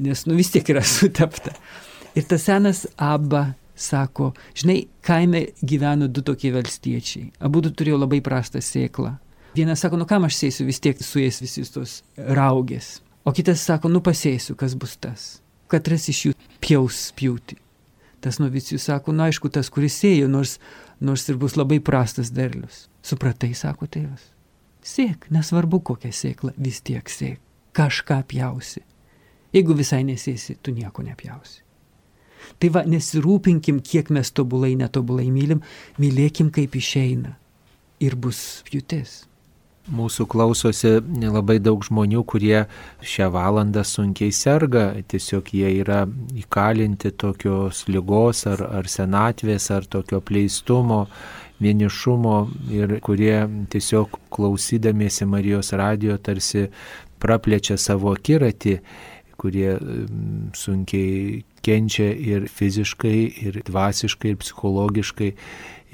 Nes 0.00 0.24
nu 0.24 0.36
vis 0.38 0.50
tiek 0.52 0.68
yra 0.72 0.84
sutepta. 0.96 1.52
Ir 2.14 2.26
tas 2.30 2.46
senas 2.46 2.84
aba 3.00 3.50
sako, 3.74 4.32
žinai, 4.54 4.86
kaime 5.04 5.46
gyveno 5.62 6.08
du 6.08 6.22
tokie 6.22 6.52
valstiečiai. 6.54 7.30
Abu 7.44 7.62
du 7.64 7.72
turėjo 7.74 8.00
labai 8.04 8.20
prastą 8.24 8.62
sėklą. 8.62 9.16
Vienas 9.54 9.84
sako, 9.84 9.98
nu 10.00 10.06
kam 10.10 10.26
aš 10.26 10.38
sėsiu, 10.40 10.66
vis 10.66 10.80
tiek 10.82 10.98
su 11.02 11.20
jais 11.22 11.40
visi 11.42 11.62
tos 11.70 12.02
raugės. 12.16 12.98
O 13.24 13.32
kitas 13.32 13.62
sako, 13.64 13.88
nu 13.88 14.02
pasėsiu, 14.04 14.56
kas 14.58 14.74
bus 14.76 14.96
tas. 15.00 15.26
Katras 15.70 16.08
iš 16.10 16.24
jų 16.26 16.32
pjaus 16.60 17.06
pjūti. 17.16 17.56
Tas 18.24 18.40
novicijus 18.40 18.86
sako, 18.88 19.12
nu, 19.12 19.24
aišku, 19.26 19.50
tas, 19.52 19.70
kuris 19.72 19.96
sėjo, 20.00 20.28
nors, 20.32 20.58
nors 21.00 21.26
ir 21.28 21.38
bus 21.40 21.58
labai 21.60 21.80
prastas 21.84 22.32
derlius. 22.34 22.86
Supratai, 23.04 23.52
sako 23.56 23.88
tėvas. 23.88 24.30
Sėk, 24.84 25.28
nesvarbu 25.32 25.80
kokią 25.80 26.12
sėklą, 26.12 26.52
vis 26.60 26.82
tiek 26.84 27.08
sėk. 27.08 27.40
Kažką 27.76 28.20
pjausi. 28.28 28.84
Jeigu 29.54 29.76
visai 29.76 30.02
nesėsi, 30.04 30.58
tu 30.60 30.74
nieko 30.76 31.04
nepjausi. 31.06 31.63
Tai 32.62 32.72
va, 32.76 32.84
nesirūpinkim, 32.88 33.82
kiek 33.84 34.10
mes 34.14 34.32
tobulai, 34.34 34.74
netobulai 34.80 35.28
mylim, 35.34 35.62
mylėkim 36.00 36.50
kaip 36.54 36.76
išeina. 36.78 37.36
Ir 38.04 38.18
bus 38.20 38.64
pjūtis. 38.68 39.22
Mūsų 39.84 40.24
klausosi 40.32 40.94
labai 41.20 41.58
daug 41.60 41.82
žmonių, 41.84 42.22
kurie 42.24 42.62
šią 43.04 43.26
valandą 43.34 43.82
sunkiai 43.84 44.32
serga, 44.32 44.94
tiesiog 45.12 45.50
jie 45.52 45.74
yra 45.82 46.06
įkalinti 46.40 47.12
tokios 47.20 47.82
lygos 47.92 48.46
ar, 48.48 48.62
ar 48.80 48.88
senatvės, 48.88 49.68
ar 49.76 49.84
tokio 49.84 50.22
pleistumo, 50.24 51.02
vienišumo 51.60 52.36
ir 52.72 52.96
kurie 53.04 53.44
tiesiog 53.68 54.16
klausydamiesi 54.32 55.28
Marijos 55.28 55.74
radio 55.76 56.16
tarsi 56.16 56.70
praplečia 57.20 57.76
savo 57.76 58.16
akiratį, 58.16 58.78
kurie 59.36 59.76
sunkiai 60.56 61.42
kenčia 61.64 62.10
ir 62.12 62.48
fiziškai, 62.52 63.20
ir 63.46 63.62
dvasiškai, 63.66 64.34
ir 64.34 64.42
psichologiškai. 64.42 65.32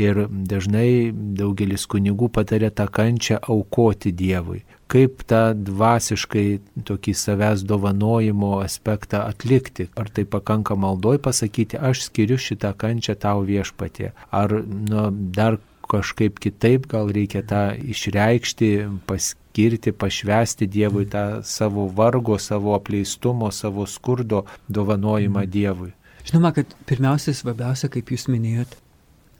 Ir 0.00 0.22
dažnai 0.30 1.12
daugelis 1.12 1.84
kunigų 1.90 2.30
patarė 2.32 2.70
tą 2.72 2.86
kančią 2.88 3.36
aukoti 3.52 4.14
Dievui. 4.16 4.62
Kaip 4.90 5.20
tą 5.28 5.52
dvasiškai 5.54 6.46
tokį 6.88 7.12
savęs 7.14 7.62
dovanojimo 7.68 8.56
aspektą 8.64 9.20
atlikti. 9.28 9.90
Ar 10.00 10.08
tai 10.08 10.24
pakanka 10.24 10.74
maldoj 10.74 11.20
pasakyti, 11.22 11.78
aš 11.78 12.06
skiriu 12.08 12.40
šitą 12.40 12.72
kančią 12.80 13.18
tau 13.20 13.44
viešpatė. 13.46 14.14
Ar 14.32 14.56
nu, 14.64 15.10
dar 15.36 15.60
kažkaip 15.90 16.38
kitaip 16.42 16.86
gal 16.90 17.10
reikia 17.12 17.42
tą 17.46 17.62
išreikšti, 17.74 18.70
paskirti, 19.08 19.92
pašvesti 19.92 20.68
Dievui 20.70 21.06
tą 21.10 21.42
savo 21.46 21.88
vargo, 21.96 22.38
savo 22.38 22.74
apleistumo, 22.76 23.50
savo 23.50 23.86
skurdo 23.86 24.44
dovanojimą. 24.68 25.46
Dievui. 25.50 25.90
Žinoma, 26.26 26.52
kad 26.54 26.74
pirmiausia, 26.86 27.34
svarbiausia, 27.34 27.88
kaip 27.92 28.12
jūs 28.12 28.28
minėjot, 28.30 28.76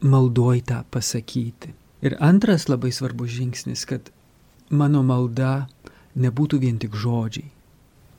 maldoj 0.01 0.65
tą 0.67 0.83
pasakyti. 0.91 1.75
Ir 2.01 2.17
antras 2.25 2.67
labai 2.73 2.93
svarbus 2.97 3.35
žingsnis, 3.37 3.85
kad 3.85 4.09
mano 4.71 5.03
malda 5.05 5.67
nebūtų 6.17 6.61
vien 6.63 6.79
tik 6.81 6.97
žodžiai, 6.97 7.51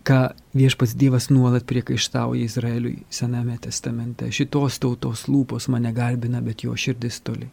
ką 0.07 0.19
viešpats 0.57 0.93
Dievas 0.97 1.29
nuolat 1.33 1.65
priekaištauja 1.69 2.45
Izraeliui 2.45 3.01
Sename 3.09 3.57
testamente. 3.61 4.29
Šitos 4.31 4.77
tautos 4.81 5.25
lūpos 5.27 5.67
mane 5.73 5.91
garbina, 5.93 6.41
bet 6.45 6.63
jo 6.63 6.77
širdis 6.77 7.19
toli. 7.25 7.49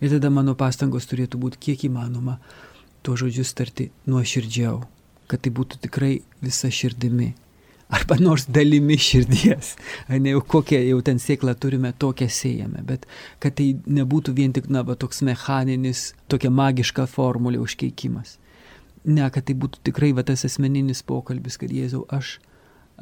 Ir 0.00 0.10
tada 0.16 0.30
mano 0.30 0.56
pastangos 0.58 1.06
turėtų 1.10 1.38
būti 1.40 1.60
kiek 1.68 1.86
įmanoma 1.90 2.38
tuo 3.04 3.16
žodžius 3.20 3.52
tarti 3.56 3.90
nuoširdžiau, 4.08 4.80
kad 5.28 5.44
tai 5.44 5.52
būtų 5.54 5.80
tikrai 5.84 6.14
visa 6.42 6.70
širdimi. 6.72 7.34
Arba 7.94 8.16
nors 8.18 8.46
dalimi 8.48 8.96
širdies. 8.98 9.74
Ne 10.08 10.32
jau 10.32 10.40
kokią 10.54 10.80
jau 10.86 11.02
ten 11.04 11.20
sėklą 11.20 11.52
turime, 11.60 11.92
tokią 11.92 12.30
siejame. 12.32 12.80
Bet 12.86 13.04
kad 13.44 13.58
tai 13.58 13.74
nebūtų 13.84 14.32
vien 14.34 14.54
tik, 14.56 14.70
na, 14.72 14.82
va, 14.88 14.96
toks 14.96 15.20
mechaninis, 15.26 16.14
tokia 16.32 16.50
magiška 16.50 17.04
formulė 17.10 17.60
užkeikimas. 17.62 18.38
Ne, 19.04 19.28
kad 19.30 19.44
tai 19.46 19.54
būtų 19.60 19.84
tikrai 19.84 20.14
va 20.16 20.24
tas 20.24 20.46
asmeninis 20.48 21.04
pokalbis, 21.04 21.60
kad 21.60 21.72
Jėzau, 21.72 22.06
aš 22.08 22.38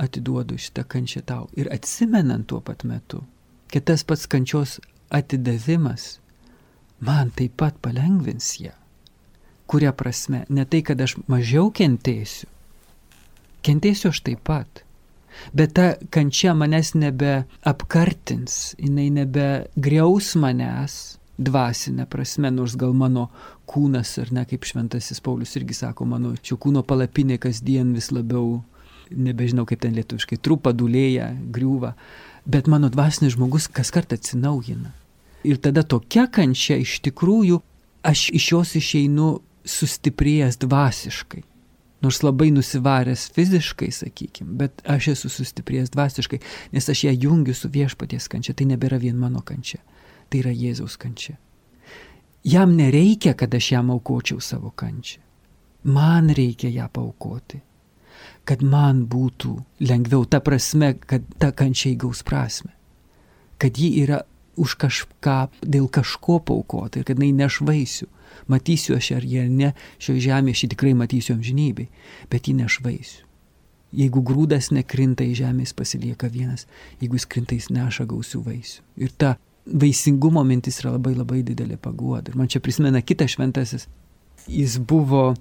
atiduodu 0.03 0.59
šitą 0.59 0.83
kančią 0.89 1.23
tau. 1.31 1.47
Ir 1.55 1.71
atsimenant 1.73 2.49
tuo 2.51 2.59
pat 2.65 2.83
metu, 2.83 3.23
kad 3.71 3.87
tas 3.87 4.03
pats 4.03 4.27
kančios 4.27 4.81
atidavimas 5.15 6.17
man 7.03 7.33
taip 7.35 7.59
pat 7.61 7.77
palengvins 7.83 8.55
ją. 8.63 8.73
Kuria 9.67 9.93
prasme, 9.97 10.45
ne 10.49 10.65
tai, 10.69 10.83
kad 10.87 11.01
aš 11.01 11.17
mažiau 11.31 11.71
kentėsiu. 11.75 12.49
Kentėsiu 13.63 14.11
aš 14.11 14.23
taip 14.27 14.43
pat. 14.47 14.83
Bet 15.57 15.75
ta 15.79 15.87
kančia 16.13 16.53
manęs 16.55 16.93
nebe 16.99 17.45
apkartins, 17.65 18.75
jinai 18.77 19.09
nebe 19.15 19.47
greus 19.77 20.35
manęs 20.37 21.17
dvasinę 21.39 22.07
prasme, 22.07 22.51
nors 22.53 22.77
gal 22.77 22.93
mano 22.93 23.29
kūnas, 23.67 24.15
ar 24.21 24.33
ne 24.35 24.45
kaip 24.49 24.67
šventasis 24.69 25.23
Paulius 25.25 25.57
irgi 25.57 25.79
sako, 25.79 26.07
mano 26.07 26.35
šio 26.37 26.59
kūno 26.61 26.85
palapinė 26.87 27.39
kasdien 27.43 27.95
vis 27.97 28.11
labiau, 28.13 28.61
nebežinau 29.11 29.65
kaip 29.69 29.81
ten 29.83 29.97
lietuviškai, 29.97 30.39
trupa, 30.45 30.75
dulėja, 30.77 31.33
griūva, 31.55 31.95
bet 32.45 32.69
mano 32.69 32.93
dvasinis 32.93 33.37
žmogus 33.37 33.71
kas 33.73 33.91
kartą 33.95 34.21
atsinaujina. 34.21 34.93
Ir 35.45 35.59
tada 35.59 35.83
tokia 35.83 36.29
kančia 36.31 36.77
iš 36.79 37.01
tikrųjų, 37.07 37.59
aš 38.07 38.29
iš 38.35 38.51
jos 38.53 38.75
išeinu 38.79 39.31
sustiprėjęs 39.67 40.61
dvasiškai. 40.63 41.43
Nors 42.03 42.19
labai 42.23 42.51
nusivaręs 42.51 43.29
fiziškai, 43.35 43.93
sakykime, 43.95 44.57
bet 44.59 44.83
aš 44.91 45.13
esu 45.13 45.31
sustiprėjęs 45.31 45.93
dvasiškai, 45.95 46.41
nes 46.75 46.89
aš 46.91 47.05
ją 47.07 47.13
jungiu 47.15 47.55
su 47.55 47.71
viešpaties 47.71 48.27
kančia. 48.31 48.57
Tai 48.59 48.67
nebėra 48.73 48.99
vien 49.03 49.19
mano 49.19 49.43
kančia, 49.47 49.79
tai 50.31 50.43
yra 50.43 50.55
Jėzaus 50.55 50.99
kančia. 50.99 51.37
Jam 52.43 52.75
nereikia, 52.75 53.37
kad 53.39 53.55
aš 53.55 53.71
jam 53.77 53.93
aukočiau 53.95 54.43
savo 54.43 54.73
kančią. 54.75 55.21
Man 55.95 56.31
reikia 56.35 56.71
ją 56.71 56.89
paukoti, 56.91 57.61
kad 58.47 58.63
man 58.67 59.05
būtų 59.11 59.55
lengviau, 59.87 60.27
ta 60.27 60.43
prasme, 60.43 60.95
kad 60.99 61.27
ta 61.39 61.53
kančia 61.55 61.93
įgaus 61.95 62.23
prasme, 62.27 62.75
kad 63.63 63.79
ji 63.79 63.93
yra 64.03 64.23
už 64.57 64.77
kažką, 64.81 65.39
dėl 65.65 65.89
kažko 65.89 66.41
paukoti 66.45 67.01
ir 67.01 67.09
kad 67.09 67.19
jinai 67.19 67.33
nešvaisiu. 67.45 68.09
Matysiu 68.51 68.97
aš 68.97 69.13
ar 69.19 69.25
jie 69.25 69.45
ne, 69.49 69.73
šioje 70.03 70.27
žemėje 70.29 70.57
aš 70.57 70.65
jį 70.65 70.69
tikrai 70.75 70.95
matysiu 70.99 71.37
amžinybei, 71.37 71.89
bet 72.33 72.49
jį 72.49 72.59
nešvaisiu. 72.63 73.29
Jeigu 73.93 74.23
grūdas 74.25 74.71
nekrinta 74.73 75.25
į 75.25 75.35
žemę, 75.43 75.67
jis 75.67 75.75
pasilieka 75.77 76.31
vienas, 76.33 76.65
jeigu 77.01 77.19
jis 77.19 77.29
krinta, 77.29 77.57
jis 77.59 77.69
neša 77.73 78.07
gausių 78.09 78.41
vaisių. 78.47 78.85
Ir 79.05 79.13
ta 79.21 79.35
vaisingumo 79.67 80.43
mintis 80.49 80.81
yra 80.81 80.95
labai 80.97 81.13
labai 81.15 81.43
didelė 81.47 81.77
paguoda. 81.81 82.33
Ir 82.33 82.39
man 82.41 82.49
čia 82.49 82.63
prisimena 82.65 83.03
kitas 83.05 83.37
šventasis. 83.37 83.87
Jis 84.49 84.79
buvo 84.81 85.35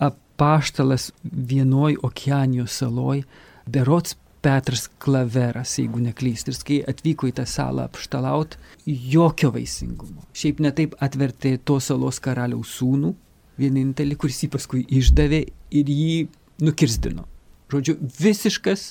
apaštalas 0.00 1.10
vienoj 1.24 1.98
Okeanijos 2.06 2.78
saloj, 2.78 3.24
berots 3.66 4.16
Petras 4.46 4.84
Klaveras, 5.02 5.72
jeigu 5.80 5.98
neklyst. 5.98 6.46
Ir 6.46 6.58
kai 6.68 6.76
atvyko 6.92 7.26
į 7.26 7.32
tą 7.40 7.46
salą 7.50 7.88
apštalaut, 7.88 8.54
jokio 8.86 9.50
vaisingumo. 9.56 10.22
Šiaip 10.38 10.62
netaip 10.62 10.94
atvertė 11.02 11.56
to 11.66 11.80
salos 11.82 12.20
karaliaus 12.22 12.76
sūnų, 12.78 13.10
vienintelį, 13.58 14.18
kuris 14.22 14.38
jį 14.44 14.50
paskui 14.54 14.84
išdavė 15.00 15.42
ir 15.80 15.90
jį 15.90 16.20
nukirstino. 16.62 17.26
Žodžiu, 17.74 17.96
visiškas 18.20 18.86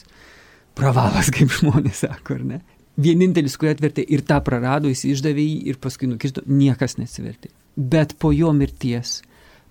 pravalas, 0.75 1.31
kaip 1.35 1.55
žmonės 1.61 2.03
sako, 2.03 2.41
ar 2.41 2.45
ne? 2.51 2.61
Vienintelis, 2.99 3.55
kurį 3.55 3.77
atvertė 3.77 4.03
ir 4.11 4.27
tą 4.27 4.43
prarado, 4.43 4.91
jis 4.91 5.07
išdavė 5.13 5.47
jį 5.53 5.57
ir 5.71 5.79
paskui 5.79 6.11
nukirsto, 6.11 6.43
niekas 6.51 6.99
nesivertė. 6.99 7.55
Bet 7.79 8.19
po 8.19 8.35
jo 8.35 8.51
mirties 8.55 9.21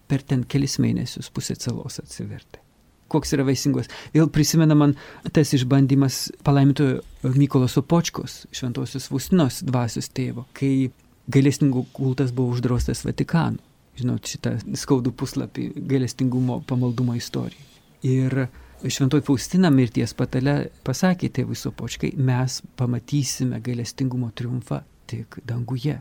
per 0.08 0.24
ten 0.24 0.48
kelis 0.48 0.80
mėnesius 0.80 1.28
pusė 1.28 1.60
salos 1.60 2.00
atsivertė 2.00 2.63
koks 3.12 3.34
yra 3.36 3.46
vaisingas. 3.46 3.90
Vėl 4.14 4.30
prisimena 4.32 4.76
man 4.78 4.96
tas 5.34 5.52
išbandymas 5.56 6.28
palaimintojo 6.46 7.02
Mykolo 7.34 7.68
Sopočkos, 7.70 8.44
šventosios 8.54 9.08
Fustinos 9.12 9.62
dvasios 9.66 10.10
tėvo, 10.14 10.46
kai 10.56 10.90
gailestingo 11.30 11.86
kultas 11.92 12.32
buvo 12.34 12.54
uždraustas 12.56 13.04
Vatikanu. 13.06 13.62
Žinot, 13.94 14.26
šitą 14.26 14.56
skaudų 14.74 15.12
puslapį 15.14 15.68
gailestingumo 15.86 16.58
pamaldumo 16.66 17.14
istorijai. 17.14 17.62
Ir 18.04 18.48
Šventoji 18.84 19.22
Faustina 19.24 19.70
mirties 19.72 20.12
patale 20.18 20.56
pasakė 20.84 21.30
tėvui 21.32 21.56
Sopočkai, 21.56 22.10
mes 22.18 22.58
pamatysime 22.76 23.60
gailestingumo 23.64 24.32
triumfą 24.36 24.82
tik 25.08 25.38
danguje. 25.46 26.00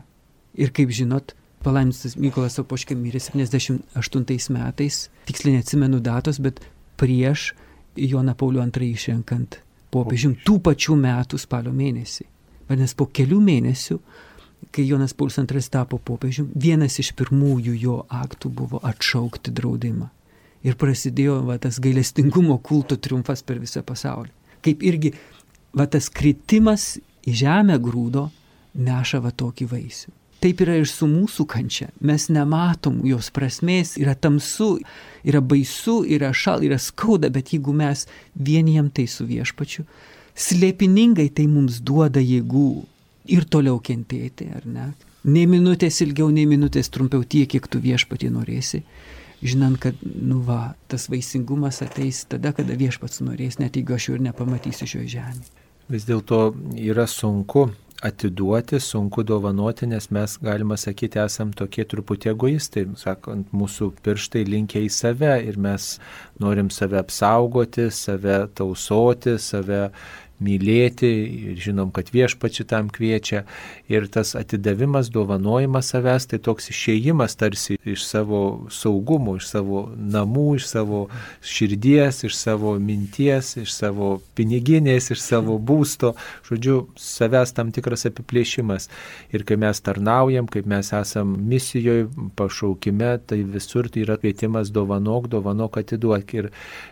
Ir 0.58 0.72
kaip 0.74 0.90
žinot, 0.92 1.32
palaimintas 1.64 2.18
Mykolas 2.20 2.58
Sopočka 2.58 2.96
mirė 2.98 3.22
78 3.24 4.52
metais, 4.52 4.98
tiksliai 5.30 5.56
neatsimenu 5.56 6.02
datos, 6.04 6.42
bet 6.44 6.60
prieš 7.00 7.52
Joną 7.96 8.34
Paulių 8.38 8.64
II 8.66 8.90
išrenkant 8.90 9.60
popiežium 9.94 10.34
tų 10.46 10.58
pačių 10.66 10.96
metų 10.98 11.38
spalio 11.38 11.72
mėnesį. 11.74 12.26
Vadinasi, 12.68 12.96
po 12.98 13.06
kelių 13.06 13.38
mėnesių, 13.44 13.98
kai 14.74 14.86
Jonas 14.88 15.14
Paulius 15.14 15.38
II 15.38 15.62
tapo 15.70 16.00
popiežium, 16.00 16.48
vienas 16.54 16.98
iš 16.98 17.12
pirmųjų 17.18 17.74
jo 17.78 17.98
aktų 18.08 18.50
buvo 18.50 18.80
atšaukti 18.82 19.52
draudimą. 19.54 20.08
Ir 20.64 20.78
prasidėjo 20.80 21.42
va, 21.44 21.58
tas 21.60 21.78
gailestingumo 21.82 22.56
kulto 22.64 22.96
triumfas 22.96 23.44
per 23.44 23.60
visą 23.60 23.84
pasaulį. 23.84 24.32
Kaip 24.64 24.82
irgi 24.82 25.12
va, 25.76 25.84
tas 25.84 26.08
kritimas 26.08 26.94
į 27.28 27.36
žemę 27.44 27.76
grūdo 27.84 28.30
neša 28.74 29.20
va 29.20 29.30
tokį 29.30 29.68
vaisių. 29.70 30.14
Taip 30.44 30.60
yra 30.60 30.74
ir 30.76 30.84
su 30.84 31.06
mūsų 31.08 31.46
kančia. 31.48 31.86
Mes 32.04 32.26
nematom 32.28 32.98
jos 33.08 33.30
prasmės, 33.32 33.94
yra 33.96 34.12
tamsu, 34.12 34.74
yra 35.24 35.40
baisu, 35.40 36.02
yra 36.04 36.34
šal, 36.36 36.66
yra 36.66 36.76
skauda, 36.76 37.30
bet 37.32 37.54
jeigu 37.54 37.72
mes 37.72 38.02
vienijam 38.36 38.90
tai 38.92 39.06
su 39.08 39.24
viešpačiu, 39.24 39.86
slėpiningai 40.36 41.30
tai 41.32 41.46
mums 41.48 41.78
duoda 41.80 42.20
jėgų 42.20 42.66
ir 43.32 43.46
toliau 43.48 43.78
kentėti, 43.80 44.50
ar 44.52 44.66
ne? 44.68 44.90
Nei 45.24 45.46
minutės 45.48 46.02
ilgiau, 46.04 46.28
nei 46.28 46.44
minutės 46.44 46.92
trumpiau 46.92 47.24
tiek, 47.24 47.48
kiek 47.48 47.64
tu 47.72 47.80
viešpatį 47.80 48.28
norėsi, 48.34 48.82
žinant, 49.40 49.80
kad, 49.80 49.96
nu 50.04 50.42
va, 50.44 50.74
tas 50.92 51.08
vaisingumas 51.08 51.80
ateis 51.86 52.26
tada, 52.28 52.52
kada 52.52 52.76
viešpats 52.76 53.24
norės, 53.24 53.56
net 53.62 53.80
jeigu 53.80 53.96
aš 53.96 54.10
jo 54.10 54.18
ir 54.18 54.28
nepamatysiu 54.28 54.90
šioje 54.92 55.08
žemėje. 55.16 55.64
Vis 55.88 56.04
dėlto 56.08 56.50
yra 56.80 57.08
sunku 57.08 57.70
atiduoti, 58.04 58.80
sunku 58.80 59.22
dovanoti, 59.24 59.86
nes 59.88 60.10
mes, 60.12 60.36
galima 60.44 60.76
sakyti, 60.80 61.20
esam 61.22 61.52
tokie 61.56 61.86
truputį 61.88 62.32
egoistai, 62.34 62.84
sakant, 63.00 63.48
mūsų 63.56 63.90
pirštai 64.04 64.44
linkia 64.48 64.82
į 64.84 64.90
save 64.92 65.32
ir 65.48 65.56
mes 65.60 65.94
norim 66.42 66.68
save 66.74 67.00
apsaugoti, 67.00 67.88
save 67.94 68.42
tausoti, 68.58 69.38
save 69.40 69.86
mylėti 70.44 71.10
ir 71.50 71.60
žinom, 71.64 71.90
kad 71.94 72.10
viešpats 72.14 72.60
šitam 72.60 72.90
kviečia. 72.92 73.44
Ir 73.90 74.06
tas 74.12 74.34
atidavimas, 74.38 75.10
dovanojimas 75.12 75.90
savęs, 75.92 76.28
tai 76.30 76.40
toks 76.42 76.70
išėjimas 76.72 77.36
tarsi 77.40 77.78
iš 77.84 78.04
savo 78.06 78.40
saugumo, 78.72 79.36
iš 79.40 79.48
savo 79.50 79.84
namų, 79.96 80.46
iš 80.58 80.68
savo 80.70 81.00
širdies, 81.44 82.22
iš 82.28 82.36
savo 82.38 82.74
minties, 82.80 83.54
iš 83.60 83.74
savo 83.74 84.10
piniginės, 84.36 85.10
iš 85.14 85.22
savo 85.24 85.58
būsto. 85.58 86.14
Žodžiu, 86.48 86.78
savęs 87.00 87.54
tam 87.56 87.72
tikras 87.74 88.06
apiplėšimas. 88.08 88.88
Ir 89.34 89.44
kai 89.48 89.58
mes 89.60 89.80
tarnaujam, 89.84 90.48
kaip 90.50 90.68
mes 90.70 90.92
esam 90.96 91.34
misijoje, 91.48 92.08
pašaukime, 92.36 93.16
tai 93.26 93.42
visur 93.44 93.88
tai 93.92 94.04
yra 94.04 94.16
kvietimas 94.20 94.72
dovanok, 94.74 95.28
dovanok 95.32 95.80
atiduok. 95.82 96.34
Ir 96.38 96.50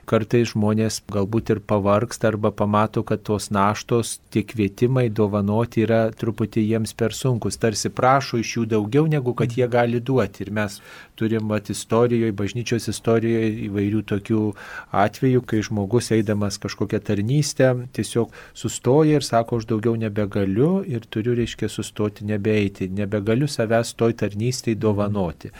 kartais 0.08 0.52
žmonės 0.52 1.02
galbūt 1.12 1.54
ir 1.54 1.62
pavargsta 1.64 2.30
arba 2.32 2.52
pamato, 2.54 3.04
kad 3.06 3.24
tos 3.26 3.41
naštos, 3.50 4.20
tie 4.30 4.44
kvietimai 4.46 5.08
dovanoti 5.10 5.82
yra 5.86 6.04
truputį 6.14 6.62
jiems 6.68 6.94
per 6.94 7.16
sunkus. 7.16 7.58
Tarsi 7.58 7.90
prašo 7.90 8.38
iš 8.38 8.56
jų 8.56 8.66
daugiau, 8.74 9.08
negu 9.10 9.34
kad 9.34 9.56
jie 9.56 9.66
gali 9.68 10.00
duoti. 10.00 10.44
Ir 10.46 10.52
mes 10.54 10.78
turim 11.22 11.46
mat 11.46 11.70
istorijoje, 11.70 12.34
bažnyčios 12.34 12.88
istorijoje 12.90 13.50
įvairių 13.68 14.02
tokių 14.10 14.40
atvejų, 15.04 15.44
kai 15.46 15.62
žmogus 15.62 16.10
eidamas 16.16 16.58
kažkokią 16.62 16.98
tarnystę 17.06 17.70
tiesiog 17.94 18.34
sustoja 18.58 19.20
ir 19.20 19.26
sako, 19.26 19.60
aš 19.62 19.68
daugiau 19.70 19.94
nebegaliu 20.00 20.72
ir 20.82 21.06
turiu, 21.06 21.36
reiškia, 21.38 21.70
sustoti 21.70 22.26
nebeeiti, 22.26 22.90
nebegaliu 22.90 23.46
savęs 23.50 23.94
toj 23.94 24.18
tarnystėje 24.24 24.80
dovanoti 24.82 25.52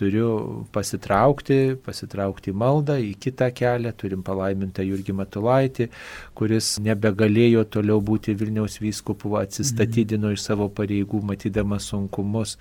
turiu 0.00 0.64
pasitraukti, 0.72 1.76
pasitraukti 1.84 2.54
maldą 2.56 2.96
į 3.04 3.12
kitą 3.20 3.50
kelią, 3.56 3.92
turim 4.00 4.22
palaimintą 4.24 4.84
Jurgį 4.86 5.16
Matulaitį, 5.18 5.88
kuris 6.38 6.72
nebegalėjo 6.80 7.66
toliau 7.76 8.00
būti 8.04 8.34
Vilniaus 8.40 8.78
vyskupu, 8.80 9.34
atsistatydino 9.42 10.32
iš 10.32 10.46
savo 10.46 10.70
pareigų, 10.72 11.20
matydamas 11.32 11.90
sunkumus. 11.92 12.56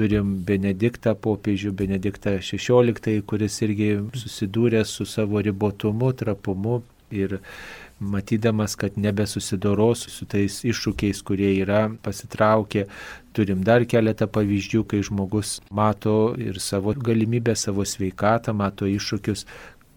Turim 0.00 0.38
Benediktą 0.48 1.12
popiežių, 1.12 1.74
Benediktą 1.76 2.38
XVI, 2.40 3.18
kuris 3.28 3.58
irgi 3.66 3.90
susidūrė 4.16 4.80
su 4.88 5.04
savo 5.04 5.42
ribotumu, 5.44 6.14
trapumu 6.16 6.78
ir 7.12 7.34
matydamas, 8.00 8.78
kad 8.80 8.96
nebesusidoros 8.96 10.06
su 10.08 10.24
tais 10.24 10.62
iššūkiais, 10.64 11.20
kurie 11.26 11.50
yra, 11.60 11.82
pasitraukė. 12.00 12.86
Turim 13.36 13.60
dar 13.66 13.84
keletą 13.84 14.24
pavyzdžių, 14.32 14.86
kai 14.88 15.02
žmogus 15.04 15.58
mato 15.68 16.32
ir 16.40 16.56
savo 16.64 16.96
galimybę, 16.96 17.52
savo 17.52 17.84
sveikatą, 17.84 18.56
mato 18.56 18.88
iššūkius, 18.88 19.44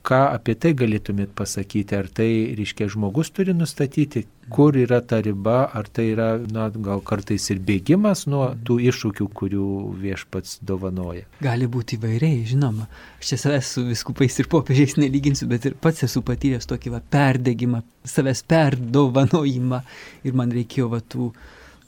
ką 0.03 0.19
apie 0.35 0.55
tai 0.59 0.73
galėtumėt 0.77 1.31
pasakyti? 1.37 1.95
Ar 1.95 2.09
tai, 2.11 2.29
reiškia, 2.57 2.89
žmogus 2.91 3.31
turi 3.35 3.55
nustatyti, 3.55 4.25
kur 4.53 4.75
yra 4.77 4.99
ta 5.07 5.21
riba, 5.23 5.63
ar 5.71 5.87
tai 5.87 6.09
yra, 6.11 6.27
na, 6.51 6.67
gal 6.87 7.01
kartais 7.07 7.45
ir 7.53 7.61
bėgimas 7.63 8.25
nuo 8.31 8.49
tų 8.67 8.79
iššūkių, 8.91 9.29
kurių 9.39 9.69
viešpats 10.03 10.59
dovanoja? 10.67 11.23
Gali 11.43 11.69
būti 11.71 11.97
įvairiai, 11.99 12.43
žinoma. 12.51 12.89
Aš 13.21 13.33
čia 13.33 13.41
savęs 13.45 13.71
su 13.77 13.85
viskupais 13.87 14.39
ir 14.43 14.51
popiežiais 14.51 14.97
nelyginsiu, 14.99 15.47
bet 15.51 15.69
ir 15.69 15.79
pats 15.79 16.05
esu 16.09 16.23
patyręs 16.25 16.67
tokį 16.69 16.97
va, 16.97 17.01
perdegimą, 17.15 17.83
savęs 18.03 18.43
perdovanojimą 18.51 19.83
ir 20.27 20.39
man 20.39 20.51
reikėjo 20.55 20.91
va 20.91 20.99
tų 20.99 21.31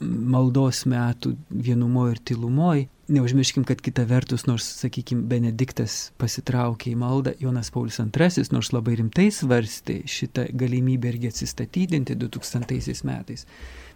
maldos 0.00 0.84
metų 0.88 1.36
vienumoje 1.50 2.16
ir 2.16 2.24
tylumoje 2.32 2.88
neužmirškim, 3.08 3.64
kad 3.64 3.80
kita 3.80 4.02
vertus, 4.08 4.46
nors, 4.46 4.66
sakykime, 4.80 5.24
Benediktas 5.30 6.10
pasitraukė 6.20 6.90
į 6.92 6.98
maldą, 6.98 7.34
Jonas 7.40 7.70
Paulius 7.74 8.00
II, 8.02 8.46
nors 8.54 8.72
labai 8.74 8.96
rimtai 9.00 9.28
svarstė 9.34 10.00
šitą 10.10 10.46
galimybę 10.58 11.12
irgi 11.12 11.30
atsistatydinti 11.30 12.16
2000 12.18 13.04
metais, 13.06 13.46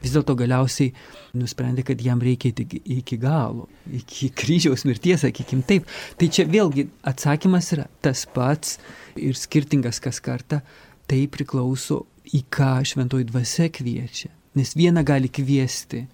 vis 0.03 0.15
dėlto 0.15 0.37
galiausiai 0.39 0.93
nusprendė, 1.39 1.85
kad 1.87 2.03
jam 2.03 2.23
reikia 2.23 2.53
iki, 2.55 2.83
iki 3.01 3.19
galo, 3.21 3.67
iki 3.91 4.31
kryžiaus 4.31 4.87
mirties, 4.89 5.25
sakykime 5.25 5.67
taip. 5.67 5.91
Tai 6.21 6.31
čia 6.31 6.47
vėlgi 6.51 6.87
atsakymas 7.07 7.73
yra 7.77 7.89
tas 8.05 8.25
pats 8.31 8.79
ir 9.19 9.39
skirtingas 9.39 10.01
kas 10.03 10.23
kartą, 10.23 10.63
tai 11.11 11.25
priklauso 11.27 12.05
į 12.31 12.45
ką 12.53 12.79
šventoji 12.87 13.27
dvasia 13.33 13.67
kviečia. 13.75 14.31
Nes 14.55 14.75
viena 14.79 15.03
gali 15.07 15.31
kviesti 15.31 16.07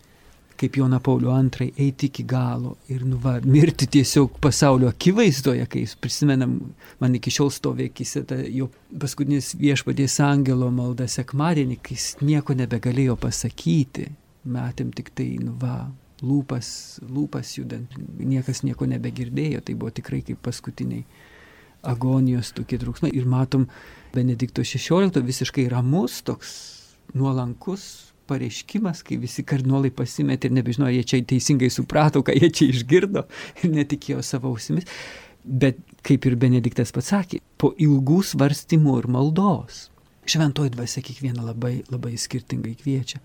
kaip 0.60 0.78
Jona 0.80 0.98
Paulių 1.04 1.32
II, 1.32 1.68
eiti 1.76 2.08
iki 2.10 2.24
galo 2.28 2.76
ir 2.92 3.04
nuva, 3.06 3.36
mirti 3.44 3.88
tiesiog 3.96 4.38
pasaulio 4.42 4.88
akivaizdoje, 4.90 5.66
kai 5.70 5.84
prisimenam, 6.00 6.56
man 7.00 7.18
iki 7.18 7.32
šiol 7.34 7.52
stovė 7.54 7.90
akise 7.90 8.24
ta 8.28 8.38
jo 8.40 8.70
paskutinis 8.90 9.54
viešpadės 9.60 10.18
angelo 10.24 10.70
malda 10.74 11.08
sekmadienį, 11.10 11.78
kai 11.82 11.98
jis 11.98 12.08
nieko 12.24 12.56
nebegalėjo 12.58 13.18
pasakyti, 13.20 14.08
matėm 14.46 14.92
tik 14.96 15.12
tai, 15.16 15.30
nuva, 15.42 15.86
lūpas, 16.24 16.68
lūpas 17.04 17.56
judant, 17.58 17.96
niekas 18.18 18.64
nieko 18.64 18.88
nebegirdėjo, 18.88 19.62
tai 19.66 19.76
buvo 19.76 19.92
tikrai 19.94 20.22
kaip 20.26 20.40
paskutiniai 20.44 21.04
agonijos 21.86 22.52
tokie 22.56 22.78
trūksmai 22.80 23.12
ir 23.14 23.28
matom 23.28 23.68
Benedikto 24.14 24.64
XVI 24.64 25.22
visiškai 25.22 25.68
ramus, 25.70 26.22
toks 26.26 26.52
nuolankus, 27.14 28.14
pareiškimas, 28.28 29.02
kai 29.06 29.18
visi 29.22 29.44
kardinolai 29.46 29.92
pasimetė 29.94 30.50
ir 30.50 30.56
nebežinojo, 30.58 30.94
jie 30.96 31.06
čia 31.06 31.22
teisingai 31.34 31.70
suprato, 31.72 32.24
ką 32.26 32.36
jie 32.36 32.50
čia 32.50 32.70
išgirdo 32.72 33.26
ir 33.62 33.74
netikėjo 33.74 34.24
savo 34.26 34.54
ausimis. 34.54 34.88
Bet 35.46 35.78
kaip 36.06 36.26
ir 36.26 36.38
Benediktas 36.38 36.90
pats 36.94 37.12
sakė, 37.14 37.42
po 37.58 37.72
ilgų 37.78 38.22
svarstymų 38.32 38.96
ir 39.02 39.12
maldos. 39.14 39.86
Šventoji 40.26 40.72
dvasia 40.74 41.04
kiekvieną 41.06 41.44
labai, 41.46 41.84
labai 41.86 42.16
skirtingai 42.18 42.72
kviečia. 42.80 43.20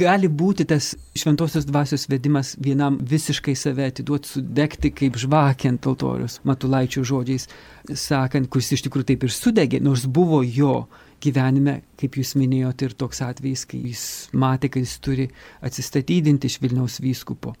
Gali 0.00 0.30
būti 0.32 0.64
tas 0.68 0.94
šventosios 1.12 1.66
dvasios 1.68 2.06
vedimas 2.08 2.54
vienam 2.64 2.96
visiškai 3.10 3.52
save 3.52 3.90
atiduoti, 3.90 4.30
sudegti 4.32 4.90
kaip 4.96 5.18
žvakė 5.20 5.74
ant 5.74 5.88
altorius, 5.90 6.38
matulaičių 6.48 7.04
žodžiais 7.10 7.44
sakant, 7.92 8.48
kuris 8.48 8.72
iš 8.78 8.86
tikrųjų 8.86 9.10
taip 9.12 9.28
ir 9.28 9.34
sudegė, 9.34 9.82
nors 9.84 10.06
buvo 10.08 10.40
jo 10.40 10.86
gyvenime, 11.22 11.80
kaip 11.98 12.18
jūs 12.18 12.34
minėjote, 12.38 12.88
ir 12.88 12.96
toks 12.98 13.22
atvejis, 13.26 13.64
kai 13.68 13.80
jis 13.90 14.02
matė, 14.32 14.70
kad 14.72 14.84
jis 14.84 14.98
turi 15.04 15.28
atsistatydinti 15.64 16.50
iš 16.50 16.58
Vilniaus 16.62 17.00
vyskupo. 17.04 17.54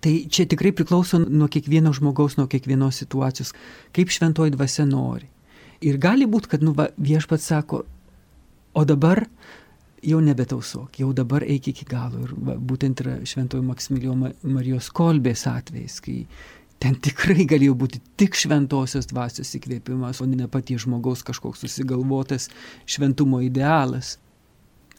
Tai 0.00 0.12
čia 0.32 0.46
tikrai 0.48 0.72
priklauso 0.72 1.20
nuo 1.20 1.48
kiekvieno 1.52 1.92
žmogaus, 1.92 2.38
nuo 2.38 2.48
kiekvienos 2.48 3.02
situacijos, 3.02 3.52
kaip 3.92 4.12
šventoji 4.12 4.54
dvasia 4.54 4.86
nori. 4.88 5.28
Ir 5.84 5.98
gali 6.00 6.28
būti, 6.28 6.54
kad 6.54 6.64
nu, 6.64 6.72
va, 6.76 6.88
viešpats 6.96 7.50
sako, 7.52 7.82
o 8.72 8.84
dabar 8.88 9.26
jau 10.04 10.20
nebetausok, 10.24 11.00
jau 11.02 11.10
dabar 11.16 11.44
eik 11.44 11.68
iki 11.72 11.84
galo. 11.88 12.22
Ir 12.24 12.32
va, 12.48 12.56
būtent 12.56 13.02
yra 13.04 13.18
šventoji 13.28 13.66
Maksimilijo 13.66 14.16
Marijos 14.16 14.88
kolbės 14.96 15.44
atvejais, 15.50 16.00
kai 16.04 16.22
ten 16.80 16.96
tikrai 16.96 17.44
galėjo 17.48 17.76
būti 17.82 18.00
tik 18.20 18.38
šventosios 18.38 19.08
dvasios 19.10 19.52
įkvėpimas, 19.58 20.22
o 20.22 20.28
ne 20.28 20.48
paties 20.48 20.86
žmogaus 20.86 21.22
kažkoks 21.26 21.64
susigalvotas 21.66 22.48
šventumo 22.88 23.42
idealas. 23.44 24.16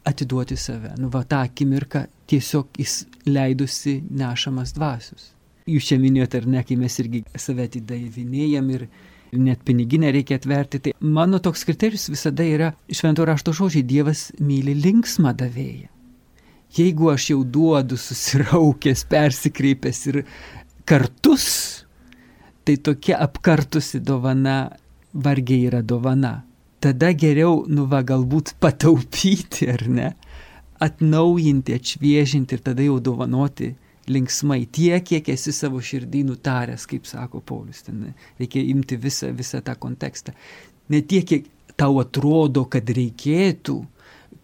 Atiduoti 0.06 0.56
save. 0.58 0.96
Nu, 0.98 1.12
va 1.14 1.22
tą 1.30 1.44
akimirką 1.46 2.08
tiesiog 2.30 2.80
jis 2.82 3.04
leidusi 3.28 4.00
nešamas 4.10 4.74
dvasios. 4.74 5.28
Jūs 5.70 5.92
čia 5.92 6.00
minėjote, 6.02 6.42
ar 6.42 6.48
ne, 6.50 6.64
kai 6.66 6.78
mes 6.80 6.96
irgi 7.04 7.22
save 7.38 7.68
atidavinėjam 7.70 8.72
ir 8.74 8.88
net 9.38 9.62
piniginę 9.68 10.10
reikia 10.12 10.40
atverti. 10.42 10.82
Tai 10.88 10.94
mano 11.00 11.40
toks 11.40 11.64
kriterijus 11.70 12.10
visada 12.10 12.46
yra 12.46 12.72
švento 12.90 13.26
rašto 13.30 13.54
žodžiai- 13.54 13.86
Dievas 13.94 14.32
myli 14.40 14.74
linksmą 14.74 15.36
davėją. 15.38 15.92
Jeigu 16.72 17.12
aš 17.12 17.30
jau 17.34 17.44
duodu 17.44 17.98
susiraukęs, 18.00 19.04
persikreipęs 19.12 20.06
ir 20.08 20.24
kartus, 20.86 21.48
tai 22.64 22.78
tokia 22.78 23.20
apkartusi 23.24 24.00
dovana 24.00 24.70
vargiai 25.14 25.68
yra 25.70 25.82
dovana. 25.82 26.42
Tada 26.82 27.12
geriau, 27.14 27.66
nu 27.70 27.86
va, 27.86 28.02
galbūt 28.02 28.56
pataupyti 28.62 29.68
ar 29.70 29.86
ne, 29.86 30.10
atnaujinti, 30.82 31.76
atšviežinti 31.78 32.58
ir 32.58 32.64
tada 32.66 32.86
jau 32.86 32.98
dovanoti 33.04 33.70
linksmai 34.10 34.66
tiek, 34.74 35.04
kiek 35.06 35.30
esi 35.30 35.54
savo 35.54 35.82
širdį 35.84 36.24
nutaręs, 36.32 36.88
kaip 36.90 37.06
sako 37.06 37.44
Paulius. 37.46 37.84
Ten 37.86 38.12
reikia 38.40 38.64
imti 38.74 38.98
visą, 38.98 39.30
visą 39.38 39.62
tą 39.66 39.76
kontekstą. 39.80 40.34
Ne 40.90 41.04
tiek, 41.06 41.28
kiek 41.28 41.48
tau 41.78 42.02
atrodo, 42.02 42.66
kad 42.72 42.90
reikėtų, 42.90 43.78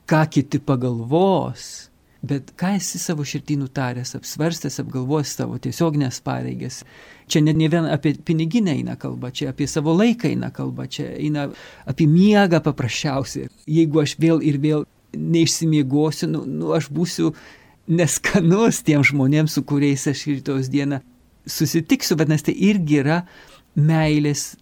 ką 0.08 0.22
kiti 0.32 0.62
pagalvos, 0.64 1.90
Bet 2.28 2.52
ką 2.60 2.74
esi 2.78 3.00
savo 3.00 3.26
širdį 3.28 3.60
nutaręs, 3.62 4.16
apsvarstęs, 4.18 4.80
apgalvojęs 4.84 5.36
savo 5.40 5.58
tiesioginės 5.62 6.20
pareigas. 6.26 6.82
Čia 7.32 7.44
net 7.46 7.60
ne 7.60 7.70
vien 7.72 7.88
apie 7.88 8.16
piniginę 8.26 8.74
eina 8.74 8.98
kalba, 9.00 9.32
čia 9.32 9.52
apie 9.52 9.68
savo 9.70 9.94
laiką 9.96 10.32
eina 10.32 10.50
kalba, 10.56 10.88
čia 10.92 11.10
eina 11.16 11.48
apie 11.88 12.08
miegą 12.10 12.62
paprasčiausiai. 12.66 13.52
Jeigu 13.70 14.04
aš 14.04 14.18
vėl 14.22 14.44
ir 14.44 14.60
vėl 14.64 14.86
neišsimiegosiu, 15.18 16.30
nu, 16.32 16.44
nu 16.48 16.74
aš 16.78 16.90
būsiu 16.94 17.34
neskanus 17.88 18.82
tiem 18.88 19.06
žmonėms, 19.08 19.56
su 19.56 19.64
kuriais 19.68 20.08
aš 20.12 20.26
rytojus 20.32 20.72
dieną 20.74 21.02
susitiksiu, 21.48 22.18
bet 22.20 22.32
nes 22.32 22.44
tai 22.44 22.56
irgi 22.70 23.02
yra 23.04 23.22
meilės 23.78 24.56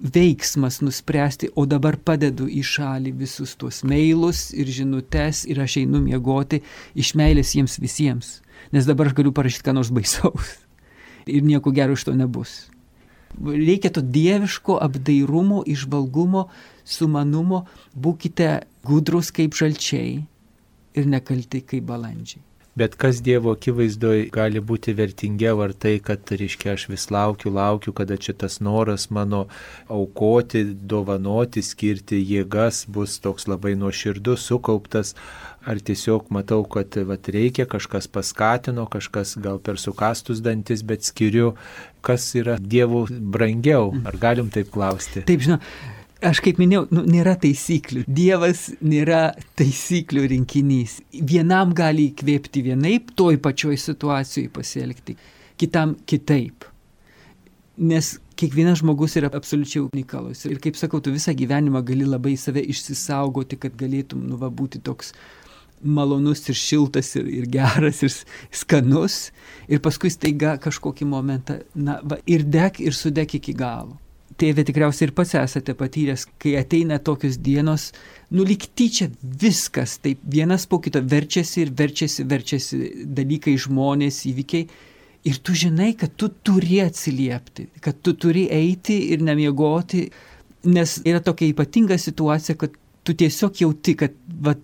veiksmas 0.00 0.80
nuspręsti, 0.80 1.50
o 1.56 1.64
dabar 1.66 1.96
padedu 1.96 2.46
į 2.50 2.62
šalį 2.66 3.12
visus 3.22 3.56
tuos 3.56 3.82
mailus 3.86 4.50
ir 4.52 4.68
žinutes 4.68 5.44
ir 5.48 5.60
aš 5.62 5.80
einu 5.82 6.02
miegoti 6.04 6.62
iš 6.94 7.14
meilės 7.16 7.54
jiems 7.56 7.78
visiems. 7.80 8.40
Nes 8.72 8.86
dabar 8.88 9.08
aš 9.08 9.16
galiu 9.16 9.32
parašyti 9.32 9.64
ką 9.66 9.76
nors 9.76 9.92
baisaus. 9.94 10.56
Ir 11.26 11.42
nieko 11.42 11.72
gero 11.74 11.96
iš 11.96 12.04
to 12.06 12.12
nebus. 12.14 12.68
Reikia 13.42 13.90
to 13.90 14.00
dieviško 14.00 14.76
apdairumo, 14.78 15.64
išvalgumo, 15.66 16.46
sumanumo, 16.86 17.64
būkite 17.98 18.62
gudrus 18.86 19.32
kaip 19.34 19.56
žalčiai 19.58 20.20
ir 20.94 21.08
nekalti 21.10 21.64
kaip 21.66 21.88
balandžiai. 21.90 22.44
Bet 22.76 22.94
kas 23.00 23.22
Dievo 23.24 23.54
akivaizdoje 23.56 24.26
gali 24.34 24.60
būti 24.60 24.92
vertingiau, 24.98 25.62
ar 25.64 25.72
tai, 25.72 25.94
kad, 26.04 26.28
reiškia, 26.28 26.74
aš 26.76 26.86
vis 26.92 27.06
laukiu, 27.14 27.54
laukiu, 27.56 27.94
kada 27.96 28.18
čia 28.20 28.34
tas 28.36 28.58
noras 28.60 29.08
mano 29.08 29.46
aukoti, 29.88 30.60
dovanoti, 30.76 31.64
skirti 31.64 32.20
jėgas 32.20 32.84
bus 32.92 33.16
toks 33.24 33.48
labai 33.48 33.72
nuoširdus, 33.80 34.44
sukauptas, 34.50 35.14
ar 35.64 35.80
tiesiog 35.80 36.28
matau, 36.36 36.60
kad 36.68 37.00
vat, 37.08 37.32
reikia, 37.32 37.64
kažkas 37.64 38.12
paskatino, 38.12 38.84
kažkas 38.92 39.38
gal 39.40 39.56
per 39.56 39.80
sukastus 39.80 40.44
dantis, 40.44 40.84
bet 40.84 41.08
skiriu, 41.08 41.54
kas 42.04 42.28
yra 42.36 42.60
Dievo 42.60 43.06
brangiau. 43.08 43.94
Ar 44.04 44.20
galim 44.20 44.52
taip 44.52 44.68
klausti? 44.76 45.24
Taip, 45.24 45.48
žinau. 45.48 45.62
Aš 46.24 46.40
kaip 46.40 46.56
minėjau, 46.56 46.86
nu, 46.96 47.02
nėra 47.04 47.34
taisyklių. 47.36 48.06
Dievas 48.08 48.70
nėra 48.80 49.34
taisyklių 49.58 50.22
rinkinys. 50.32 51.00
Vienam 51.12 51.74
gali 51.76 52.06
įkvėpti 52.08 52.62
vienaip, 52.64 53.10
toj 53.20 53.36
pačioj 53.44 53.76
situacijai 53.82 54.48
pasielgti, 54.52 55.18
kitam 55.60 55.92
kitaip. 56.08 56.64
Nes 57.76 58.14
kiekvienas 58.40 58.80
žmogus 58.80 59.18
yra 59.20 59.28
absoliučiai 59.36 59.82
unikalus. 59.84 60.46
Ir 60.48 60.62
kaip 60.64 60.80
sakau, 60.80 61.02
tu 61.04 61.12
visą 61.12 61.36
gyvenimą 61.36 61.84
gali 61.84 62.08
labai 62.08 62.32
save 62.40 62.64
išsisaugoti, 62.64 63.60
kad 63.60 63.76
galėtum 63.76 64.24
nu, 64.24 64.40
va, 64.40 64.48
būti 64.48 64.80
toks 64.80 65.12
malonus 65.84 66.46
ir 66.48 66.56
šiltas 66.56 67.12
ir, 67.20 67.28
ir 67.28 67.50
geras 67.52 68.00
ir 68.08 68.16
skanus. 68.48 69.18
Ir 69.68 69.84
paskui 69.84 70.08
staiga 70.08 70.56
kažkokį 70.64 71.12
momentą, 71.12 71.60
na, 71.76 72.00
va, 72.00 72.22
ir 72.24 72.48
dek 72.48 72.80
ir 72.80 72.96
sudek 72.96 73.36
iki 73.36 73.52
galo 73.52 74.00
tėvė 74.40 74.64
tikriausiai 74.68 75.08
ir 75.08 75.14
pats 75.16 75.34
esate 75.38 75.74
patyręs, 75.78 76.26
kai 76.42 76.56
ateina 76.60 76.98
tokios 77.02 77.38
dienos, 77.42 77.90
nulikti 78.34 78.88
čia 78.98 79.08
viskas, 79.42 79.96
taip 80.04 80.20
vienas 80.32 80.66
po 80.68 80.80
kito 80.84 81.00
verčiasi 81.00 81.64
ir 81.64 81.72
verčiasi, 81.76 82.26
verčiasi 82.28 82.80
dalykai, 83.16 83.56
žmonės, 83.66 84.22
įvykiai. 84.30 84.68
Ir 85.26 85.40
tu 85.42 85.56
žinai, 85.58 85.90
kad 85.98 86.12
tu 86.14 86.28
turi 86.46 86.78
atsiliepti, 86.84 87.66
kad 87.82 87.98
tu 88.04 88.14
turi 88.14 88.46
eiti 88.52 88.98
ir 89.10 89.24
nemiegoti, 89.26 90.04
nes 90.70 91.00
yra 91.06 91.22
tokia 91.24 91.50
ypatinga 91.50 91.98
situacija, 91.98 92.54
kad 92.60 92.76
tu 93.06 93.14
tiesiog 93.14 93.62
jauti, 93.62 93.96
kad 93.98 94.14
va, 94.42 94.54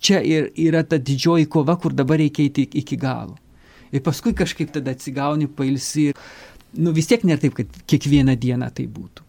čia 0.00 0.22
ir 0.24 0.50
yra 0.60 0.84
ta 0.88 0.96
didžioji 1.00 1.50
kova, 1.52 1.76
kur 1.80 1.92
dabar 1.96 2.20
reikia 2.22 2.46
eiti 2.46 2.64
iki 2.80 2.96
galo. 3.00 3.36
Ir 3.92 4.02
paskui 4.04 4.34
kažkaip 4.36 4.72
tada 4.74 4.92
atsigauni, 4.96 5.46
pailsi 5.52 6.10
ir 6.10 6.24
nu 6.78 6.92
vis 6.96 7.08
tiek 7.10 7.24
nėra 7.26 7.42
taip, 7.42 7.56
kad 7.58 7.80
kiekvieną 7.90 8.36
dieną 8.40 8.70
tai 8.74 8.86
būtų. 8.90 9.24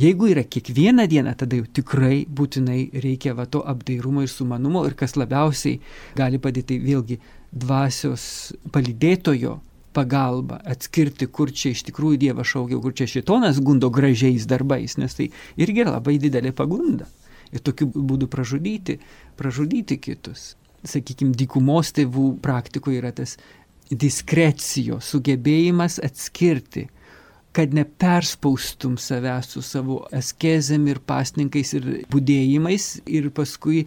Jeigu 0.00 0.30
yra 0.32 0.44
kiekvieną 0.44 1.04
dieną, 1.10 1.34
tada 1.36 1.58
jau 1.58 1.66
tikrai 1.78 2.22
būtinai 2.24 3.02
reikia 3.04 3.34
va 3.36 3.44
to 3.44 3.60
apdairumo 3.68 4.22
ir 4.24 4.30
sumanumo 4.32 4.86
ir 4.88 4.94
kas 4.96 5.16
labiausiai 5.18 5.80
gali 6.16 6.40
padėti 6.40 6.76
tai 6.76 6.78
vėlgi 6.86 7.18
dvasios 7.52 8.24
palydėtojo 8.72 9.58
pagalba 9.92 10.60
atskirti, 10.64 11.26
kur 11.26 11.50
čia 11.50 11.74
iš 11.74 11.82
tikrųjų 11.88 12.20
Dievas 12.22 12.50
šaukia, 12.52 12.78
kur 12.82 12.94
čia 12.94 13.08
šitonas 13.10 13.58
gundo 13.60 13.90
gražiais 13.90 14.46
darbais, 14.48 14.96
nes 15.02 15.16
tai 15.18 15.30
irgi 15.58 15.84
yra 15.84 15.96
labai 15.98 16.16
didelė 16.22 16.54
pagunda. 16.56 17.08
Ir 17.50 17.62
tokiu 17.66 17.88
būdu 17.90 18.30
pražudyti, 18.30 19.00
pražudyti 19.36 19.98
kitus. 19.98 20.54
Sakykime, 20.86 21.34
dykumos 21.36 21.90
tėvų 21.92 22.38
praktikoje 22.40 23.02
yra 23.02 23.10
tas 23.12 23.34
diskrecijos, 23.90 25.10
sugebėjimas 25.10 25.98
atskirti, 26.04 26.86
kad 27.56 27.74
neperspaustum 27.74 28.94
savęs 29.00 29.48
su 29.54 29.62
savo 29.66 30.04
askezėm 30.14 30.86
ir 30.92 31.00
pasninkais 31.02 31.74
ir 31.74 31.88
būdėjimais 32.12 32.92
ir 33.10 33.30
paskui 33.34 33.84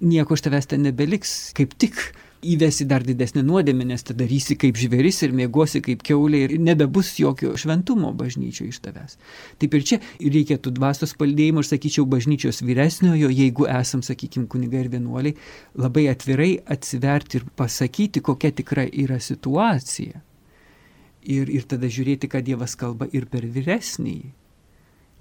nieko 0.00 0.36
iš 0.36 0.46
tavęs 0.46 0.70
ten 0.70 0.86
nebeliks, 0.86 1.34
kaip 1.56 1.76
tik 1.76 2.00
įvesi 2.44 2.84
dar 2.88 3.04
didesnį 3.06 3.42
nuodėmę, 3.46 3.86
nes 3.88 4.04
tada 4.04 4.26
darysi 4.26 4.56
kaip 4.58 4.78
žvėris 4.80 5.22
ir 5.24 5.34
mėgosi 5.36 5.82
kaip 5.84 6.02
keulė 6.06 6.42
ir 6.46 6.54
nebebus 6.60 7.12
jokio 7.20 7.54
šventumo 7.58 8.12
bažnyčio 8.16 8.66
iš 8.66 8.80
tavęs. 8.84 9.16
Taip 9.60 9.74
ir 9.76 9.84
čia 9.86 9.98
reikėtų 10.20 10.72
dvasios 10.76 11.14
paldėjimo, 11.18 11.62
aš 11.62 11.74
sakyčiau, 11.74 12.06
bažnyčios 12.10 12.62
vyresniojo, 12.66 13.30
jeigu 13.30 13.68
esam, 13.70 14.02
sakykime, 14.06 14.48
kunigai 14.50 14.84
ir 14.84 14.92
vienuoliai, 14.96 15.36
labai 15.78 16.08
atvirai 16.12 16.52
atsiverti 16.76 17.40
ir 17.40 17.46
pasakyti, 17.56 18.24
kokia 18.24 18.52
tikrai 18.56 18.88
yra 19.04 19.20
situacija. 19.22 20.24
Ir, 21.26 21.50
ir 21.50 21.64
tada 21.66 21.90
žiūrėti, 21.90 22.30
ką 22.30 22.42
Dievas 22.46 22.76
kalba 22.78 23.08
ir 23.12 23.26
per 23.30 23.46
vyresnįjį. 23.50 24.45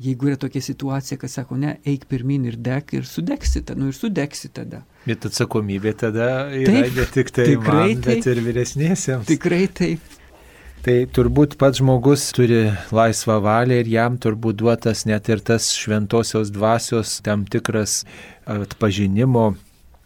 Jeigu 0.03 0.27
yra 0.27 0.35
tokia 0.35 0.59
situacija, 0.61 1.17
kad 1.17 1.31
sako, 1.31 1.55
ne, 1.55 1.77
eik 1.87 2.03
pirmin 2.11 2.43
ir 2.49 2.57
dek 2.59 2.91
ir 2.97 3.05
sudegsi, 3.07 3.61
nu 3.79 3.87
ir 3.87 3.95
sudegsi 3.95 4.49
tada. 4.51 4.81
Bet 5.05 5.23
atsakomybė 5.29 5.93
tada 6.01 6.27
yra 6.51 6.81
taip, 6.81 6.97
ne 6.99 7.05
tik 7.15 7.31
tai 7.31 7.45
tikrai 7.53 7.85
man, 7.93 8.01
bet 8.03 8.25
taip, 8.25 8.27
ir 8.33 8.41
vyresnėsiams. 8.43 9.29
Tikrai 9.29 9.61
taip. 9.71 10.15
Tai 10.85 10.97
turbūt 11.15 11.55
pats 11.57 11.79
žmogus 11.79 12.27
turi 12.35 12.65
laisvą 12.93 13.39
valią 13.41 13.79
ir 13.81 13.87
jam 13.89 14.19
turbūt 14.21 14.59
duotas 14.59 15.05
net 15.09 15.31
ir 15.31 15.39
tas 15.41 15.71
šventosios 15.73 16.51
dvasios 16.53 17.15
tam 17.25 17.47
tikras 17.49 18.03
atpažinimo 18.45 19.53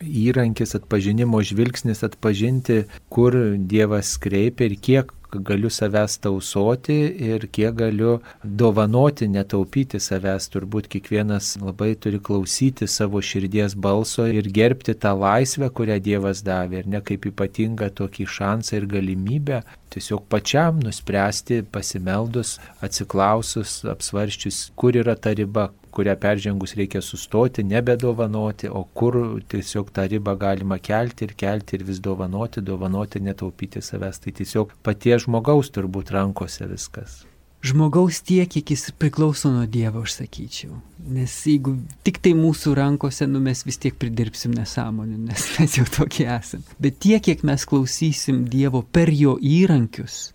įrankis, 0.02 0.76
atpažinimo 0.78 1.42
žvilgsnis, 1.46 2.04
atpažinti, 2.08 2.84
kur 3.10 3.36
Dievas 3.70 4.18
kreipia 4.22 4.70
ir 4.70 4.78
kiek 4.80 5.14
galiu 5.30 5.70
savęs 5.70 6.18
tausoti 6.18 6.98
ir 7.30 7.48
kiek 7.52 7.76
galiu 7.76 8.20
dovanoti, 8.44 9.28
netaupyti 9.30 10.00
savęs. 10.02 10.50
Turbūt 10.50 10.90
kiekvienas 10.90 11.58
labai 11.62 11.94
turi 11.96 12.20
klausyti 12.20 12.88
savo 12.88 13.22
širdies 13.22 13.76
balso 13.76 14.26
ir 14.28 14.50
gerbti 14.50 14.96
tą 14.96 15.14
laisvę, 15.20 15.70
kurią 15.70 16.00
Dievas 16.02 16.42
davė 16.46 16.82
ir 16.82 16.90
ne 16.90 17.02
kaip 17.06 17.30
ypatingą 17.30 17.92
tokį 17.94 18.26
šansą 18.38 18.80
ir 18.80 18.90
galimybę 18.90 19.62
tiesiog 19.94 20.26
pačiam 20.30 20.80
nuspręsti, 20.86 21.64
pasimeldus, 21.74 22.58
atsiklausus, 22.86 23.84
apsvarščius, 23.90 24.70
kur 24.78 24.98
yra 24.98 25.16
ta 25.18 25.34
riba, 25.34 25.70
kurią 25.92 26.16
peržengus 26.20 26.76
reikia 26.80 27.02
sustoti, 27.02 27.64
nebedovanoti, 27.64 28.70
o 28.70 28.84
kur 28.94 29.18
tiesiog 29.50 29.92
tą 29.96 30.06
ribą 30.12 30.36
galima 30.40 30.80
kelti 30.80 31.28
ir 31.28 31.34
kelti 31.40 31.80
ir 31.80 31.88
vis 31.88 32.00
dovanoti, 32.04 32.62
dovanoti, 32.62 33.24
netaupyti 33.24 33.82
savęs. 33.84 34.22
Tai 34.24 34.36
tiesiog 34.42 34.78
paties 34.86 35.26
žmogaus 35.26 35.74
turbūt 35.76 36.14
rankose 36.16 36.68
viskas. 36.70 37.24
Žmogaus 37.60 38.22
tiek, 38.24 38.48
kiek 38.48 38.70
jis 38.72 38.86
priklauso 38.96 39.50
nuo 39.52 39.66
Dievo, 39.68 40.06
aš 40.08 40.22
sakyčiau. 40.22 40.78
Nes 41.12 41.34
jeigu 41.44 41.74
tik 42.08 42.22
tai 42.24 42.32
mūsų 42.38 42.72
rankose, 42.78 43.28
nu 43.28 43.42
mes 43.44 43.66
vis 43.68 43.82
tiek 43.84 43.98
pridirbsim 44.00 44.54
nesąmonių, 44.56 45.18
nes 45.28 45.48
mes 45.58 45.76
jau 45.76 45.84
tokie 45.92 46.24
esame. 46.32 46.64
Bet 46.80 47.02
tiek, 47.04 47.20
kiek 47.26 47.44
mes 47.44 47.68
klausysim 47.68 48.46
Dievo 48.48 48.86
per 48.88 49.12
jo 49.12 49.36
įrankius, 49.44 50.30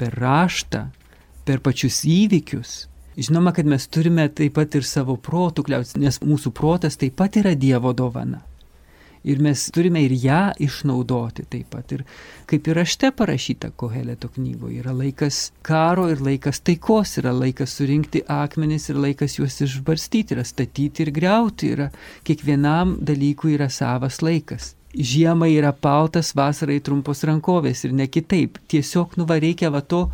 per 0.00 0.18
raštą, 0.18 0.88
per 1.46 1.62
pačius 1.62 2.00
įvykius, 2.10 2.74
Žinoma, 3.16 3.52
kad 3.52 3.66
mes 3.66 3.86
turime 3.86 4.26
taip 4.28 4.56
pat 4.58 4.74
ir 4.74 4.86
savo 4.86 5.14
protų 5.14 5.62
kliautis, 5.68 5.94
nes 6.02 6.18
mūsų 6.18 6.50
protas 6.50 6.98
taip 6.98 7.14
pat 7.20 7.38
yra 7.38 7.54
Dievo 7.54 7.92
dovana. 7.94 8.40
Ir 9.24 9.38
mes 9.40 9.62
turime 9.72 10.02
ir 10.04 10.12
ją 10.20 10.40
išnaudoti 10.60 11.46
taip 11.48 11.70
pat. 11.72 11.92
Ir 11.94 12.02
kaip 12.50 12.66
ir 12.68 12.76
rašte 12.76 13.08
parašyta 13.16 13.70
Koheleto 13.80 14.28
knygoje, 14.34 14.82
yra 14.82 14.92
laikas 14.92 15.52
karo 15.64 16.10
ir 16.12 16.20
laikas 16.20 16.60
taikos, 16.60 17.14
yra 17.22 17.32
laikas 17.32 17.78
surinkti 17.78 18.20
akmenis 18.28 18.90
ir 18.90 18.98
laikas 19.00 19.38
juos 19.38 19.56
išbarstyti, 19.64 20.36
yra 20.36 20.44
statyti 20.44 21.06
ir 21.06 21.12
greuti, 21.14 21.70
yra 21.72 21.88
kiekvienam 22.26 22.98
dalykui 23.00 23.54
yra 23.54 23.70
savas 23.72 24.20
laikas. 24.26 24.74
Žiemai 24.94 25.54
yra 25.54 25.72
paltas, 25.72 26.34
vasarai 26.36 26.82
trumpos 26.84 27.24
rankovės 27.26 27.86
ir 27.86 27.94
ne 27.94 28.10
kitaip. 28.10 28.60
Tiesiog 28.68 29.16
nuva 29.18 29.40
reikia 29.42 29.72
va 29.72 29.80
to 29.80 30.08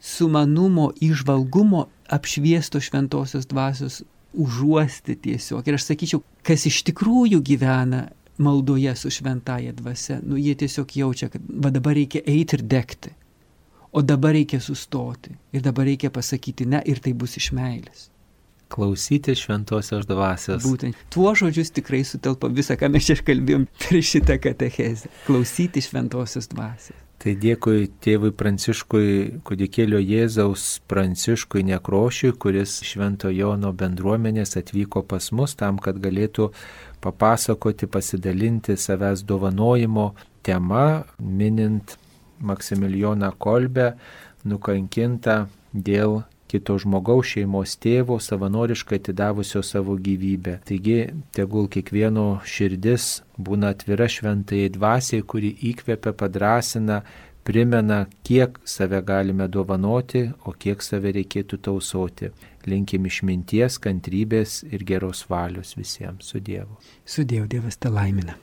sumanumo, 0.00 0.90
išvalgumo 1.00 1.86
apšviesto 2.08 2.80
šventosios 2.80 3.46
dvasios 3.46 4.02
užuosti 4.32 5.16
tiesiog. 5.16 5.66
Ir 5.68 5.78
aš 5.78 5.88
sakyčiau, 5.88 6.22
kas 6.46 6.66
iš 6.68 6.82
tikrųjų 6.88 7.40
gyvena 7.44 8.08
maldoje 8.38 8.94
su 8.96 9.10
šventaja 9.10 9.72
dvasia, 9.72 10.20
nu 10.22 10.38
jie 10.38 10.54
tiesiog 10.58 10.96
jaučia, 10.96 11.28
kad 11.32 11.42
va 11.48 11.72
dabar 11.74 11.96
reikia 11.98 12.22
eiti 12.26 12.58
ir 12.58 12.62
degti, 12.62 13.10
o 13.92 14.02
dabar 14.02 14.36
reikia 14.36 14.60
sustoti 14.62 15.34
ir 15.52 15.64
dabar 15.64 15.88
reikia 15.88 16.12
pasakyti 16.14 16.68
ne 16.68 16.82
ir 16.86 17.02
tai 17.02 17.16
bus 17.18 17.36
iš 17.40 17.50
meilės. 17.56 18.08
Klausyti 18.68 19.32
šventosios 19.32 20.04
dvasios. 20.06 20.60
Būtent. 20.68 20.96
Tuo 21.10 21.32
žodžius 21.32 21.72
tikrai 21.72 22.02
sutelpa 22.04 22.50
visą, 22.52 22.76
ką 22.76 22.92
mes 22.92 23.08
čia 23.08 23.16
kalbėjom 23.24 23.64
per 23.80 24.02
šitą 24.04 24.36
katechezę. 24.44 25.08
Klausyti 25.24 25.80
šventosios 25.82 26.50
dvasios. 26.52 27.07
Tai 27.18 27.32
dėkui 27.34 27.88
tėvui 27.98 28.30
Pranciškui, 28.30 29.06
kudikėlio 29.42 29.98
Jėzaus 29.98 30.76
Pranciškui 30.86 31.64
Nekrošiui, 31.66 32.30
kuris 32.38 32.76
Švento 32.86 33.32
Jono 33.34 33.72
bendruomenės 33.74 34.54
atvyko 34.60 35.02
pas 35.02 35.26
mus 35.34 35.56
tam, 35.58 35.80
kad 35.82 35.98
galėtų 35.98 36.52
papasakoti, 37.02 37.90
pasidalinti 37.90 38.78
savęs 38.78 39.26
dovanojimo 39.26 40.12
tema, 40.46 41.02
minint 41.18 41.96
Maksimilijoną 42.38 43.32
Kolbę, 43.42 43.96
nukankintą 44.46 45.48
dėl 45.74 46.20
kito 46.48 46.78
žmogaus 46.80 47.34
šeimos 47.34 47.76
tėvo 47.82 48.18
savanoriškai 48.22 48.98
atidavusio 49.02 49.62
savo 49.66 49.96
gyvybę. 50.00 50.58
Taigi, 50.68 50.98
tegul 51.36 51.68
kiekvieno 51.72 52.40
širdis 52.48 53.22
būna 53.38 53.74
atvira 53.74 54.08
šventai 54.10 54.66
dvasiai, 54.74 55.22
kuri 55.22 55.52
įkvepia, 55.70 56.14
padrasina, 56.16 57.02
primena, 57.48 58.06
kiek 58.24 58.58
save 58.64 59.00
galime 59.06 59.48
dovanoti, 59.48 60.26
o 60.44 60.52
kiek 60.52 60.84
save 60.84 61.14
reikėtų 61.16 61.60
tausoti. 61.68 62.32
Linkim 62.68 63.06
išminties, 63.08 63.78
kantrybės 63.80 64.60
ir 64.68 64.84
geros 64.84 65.24
valios 65.30 65.76
visiems. 65.78 66.28
Su 66.28 66.44
Dievu. 66.44 66.76
Su 67.04 67.24
Dievu 67.24 67.48
Dievas 67.48 67.80
te 67.80 67.88
laimina. 67.92 68.36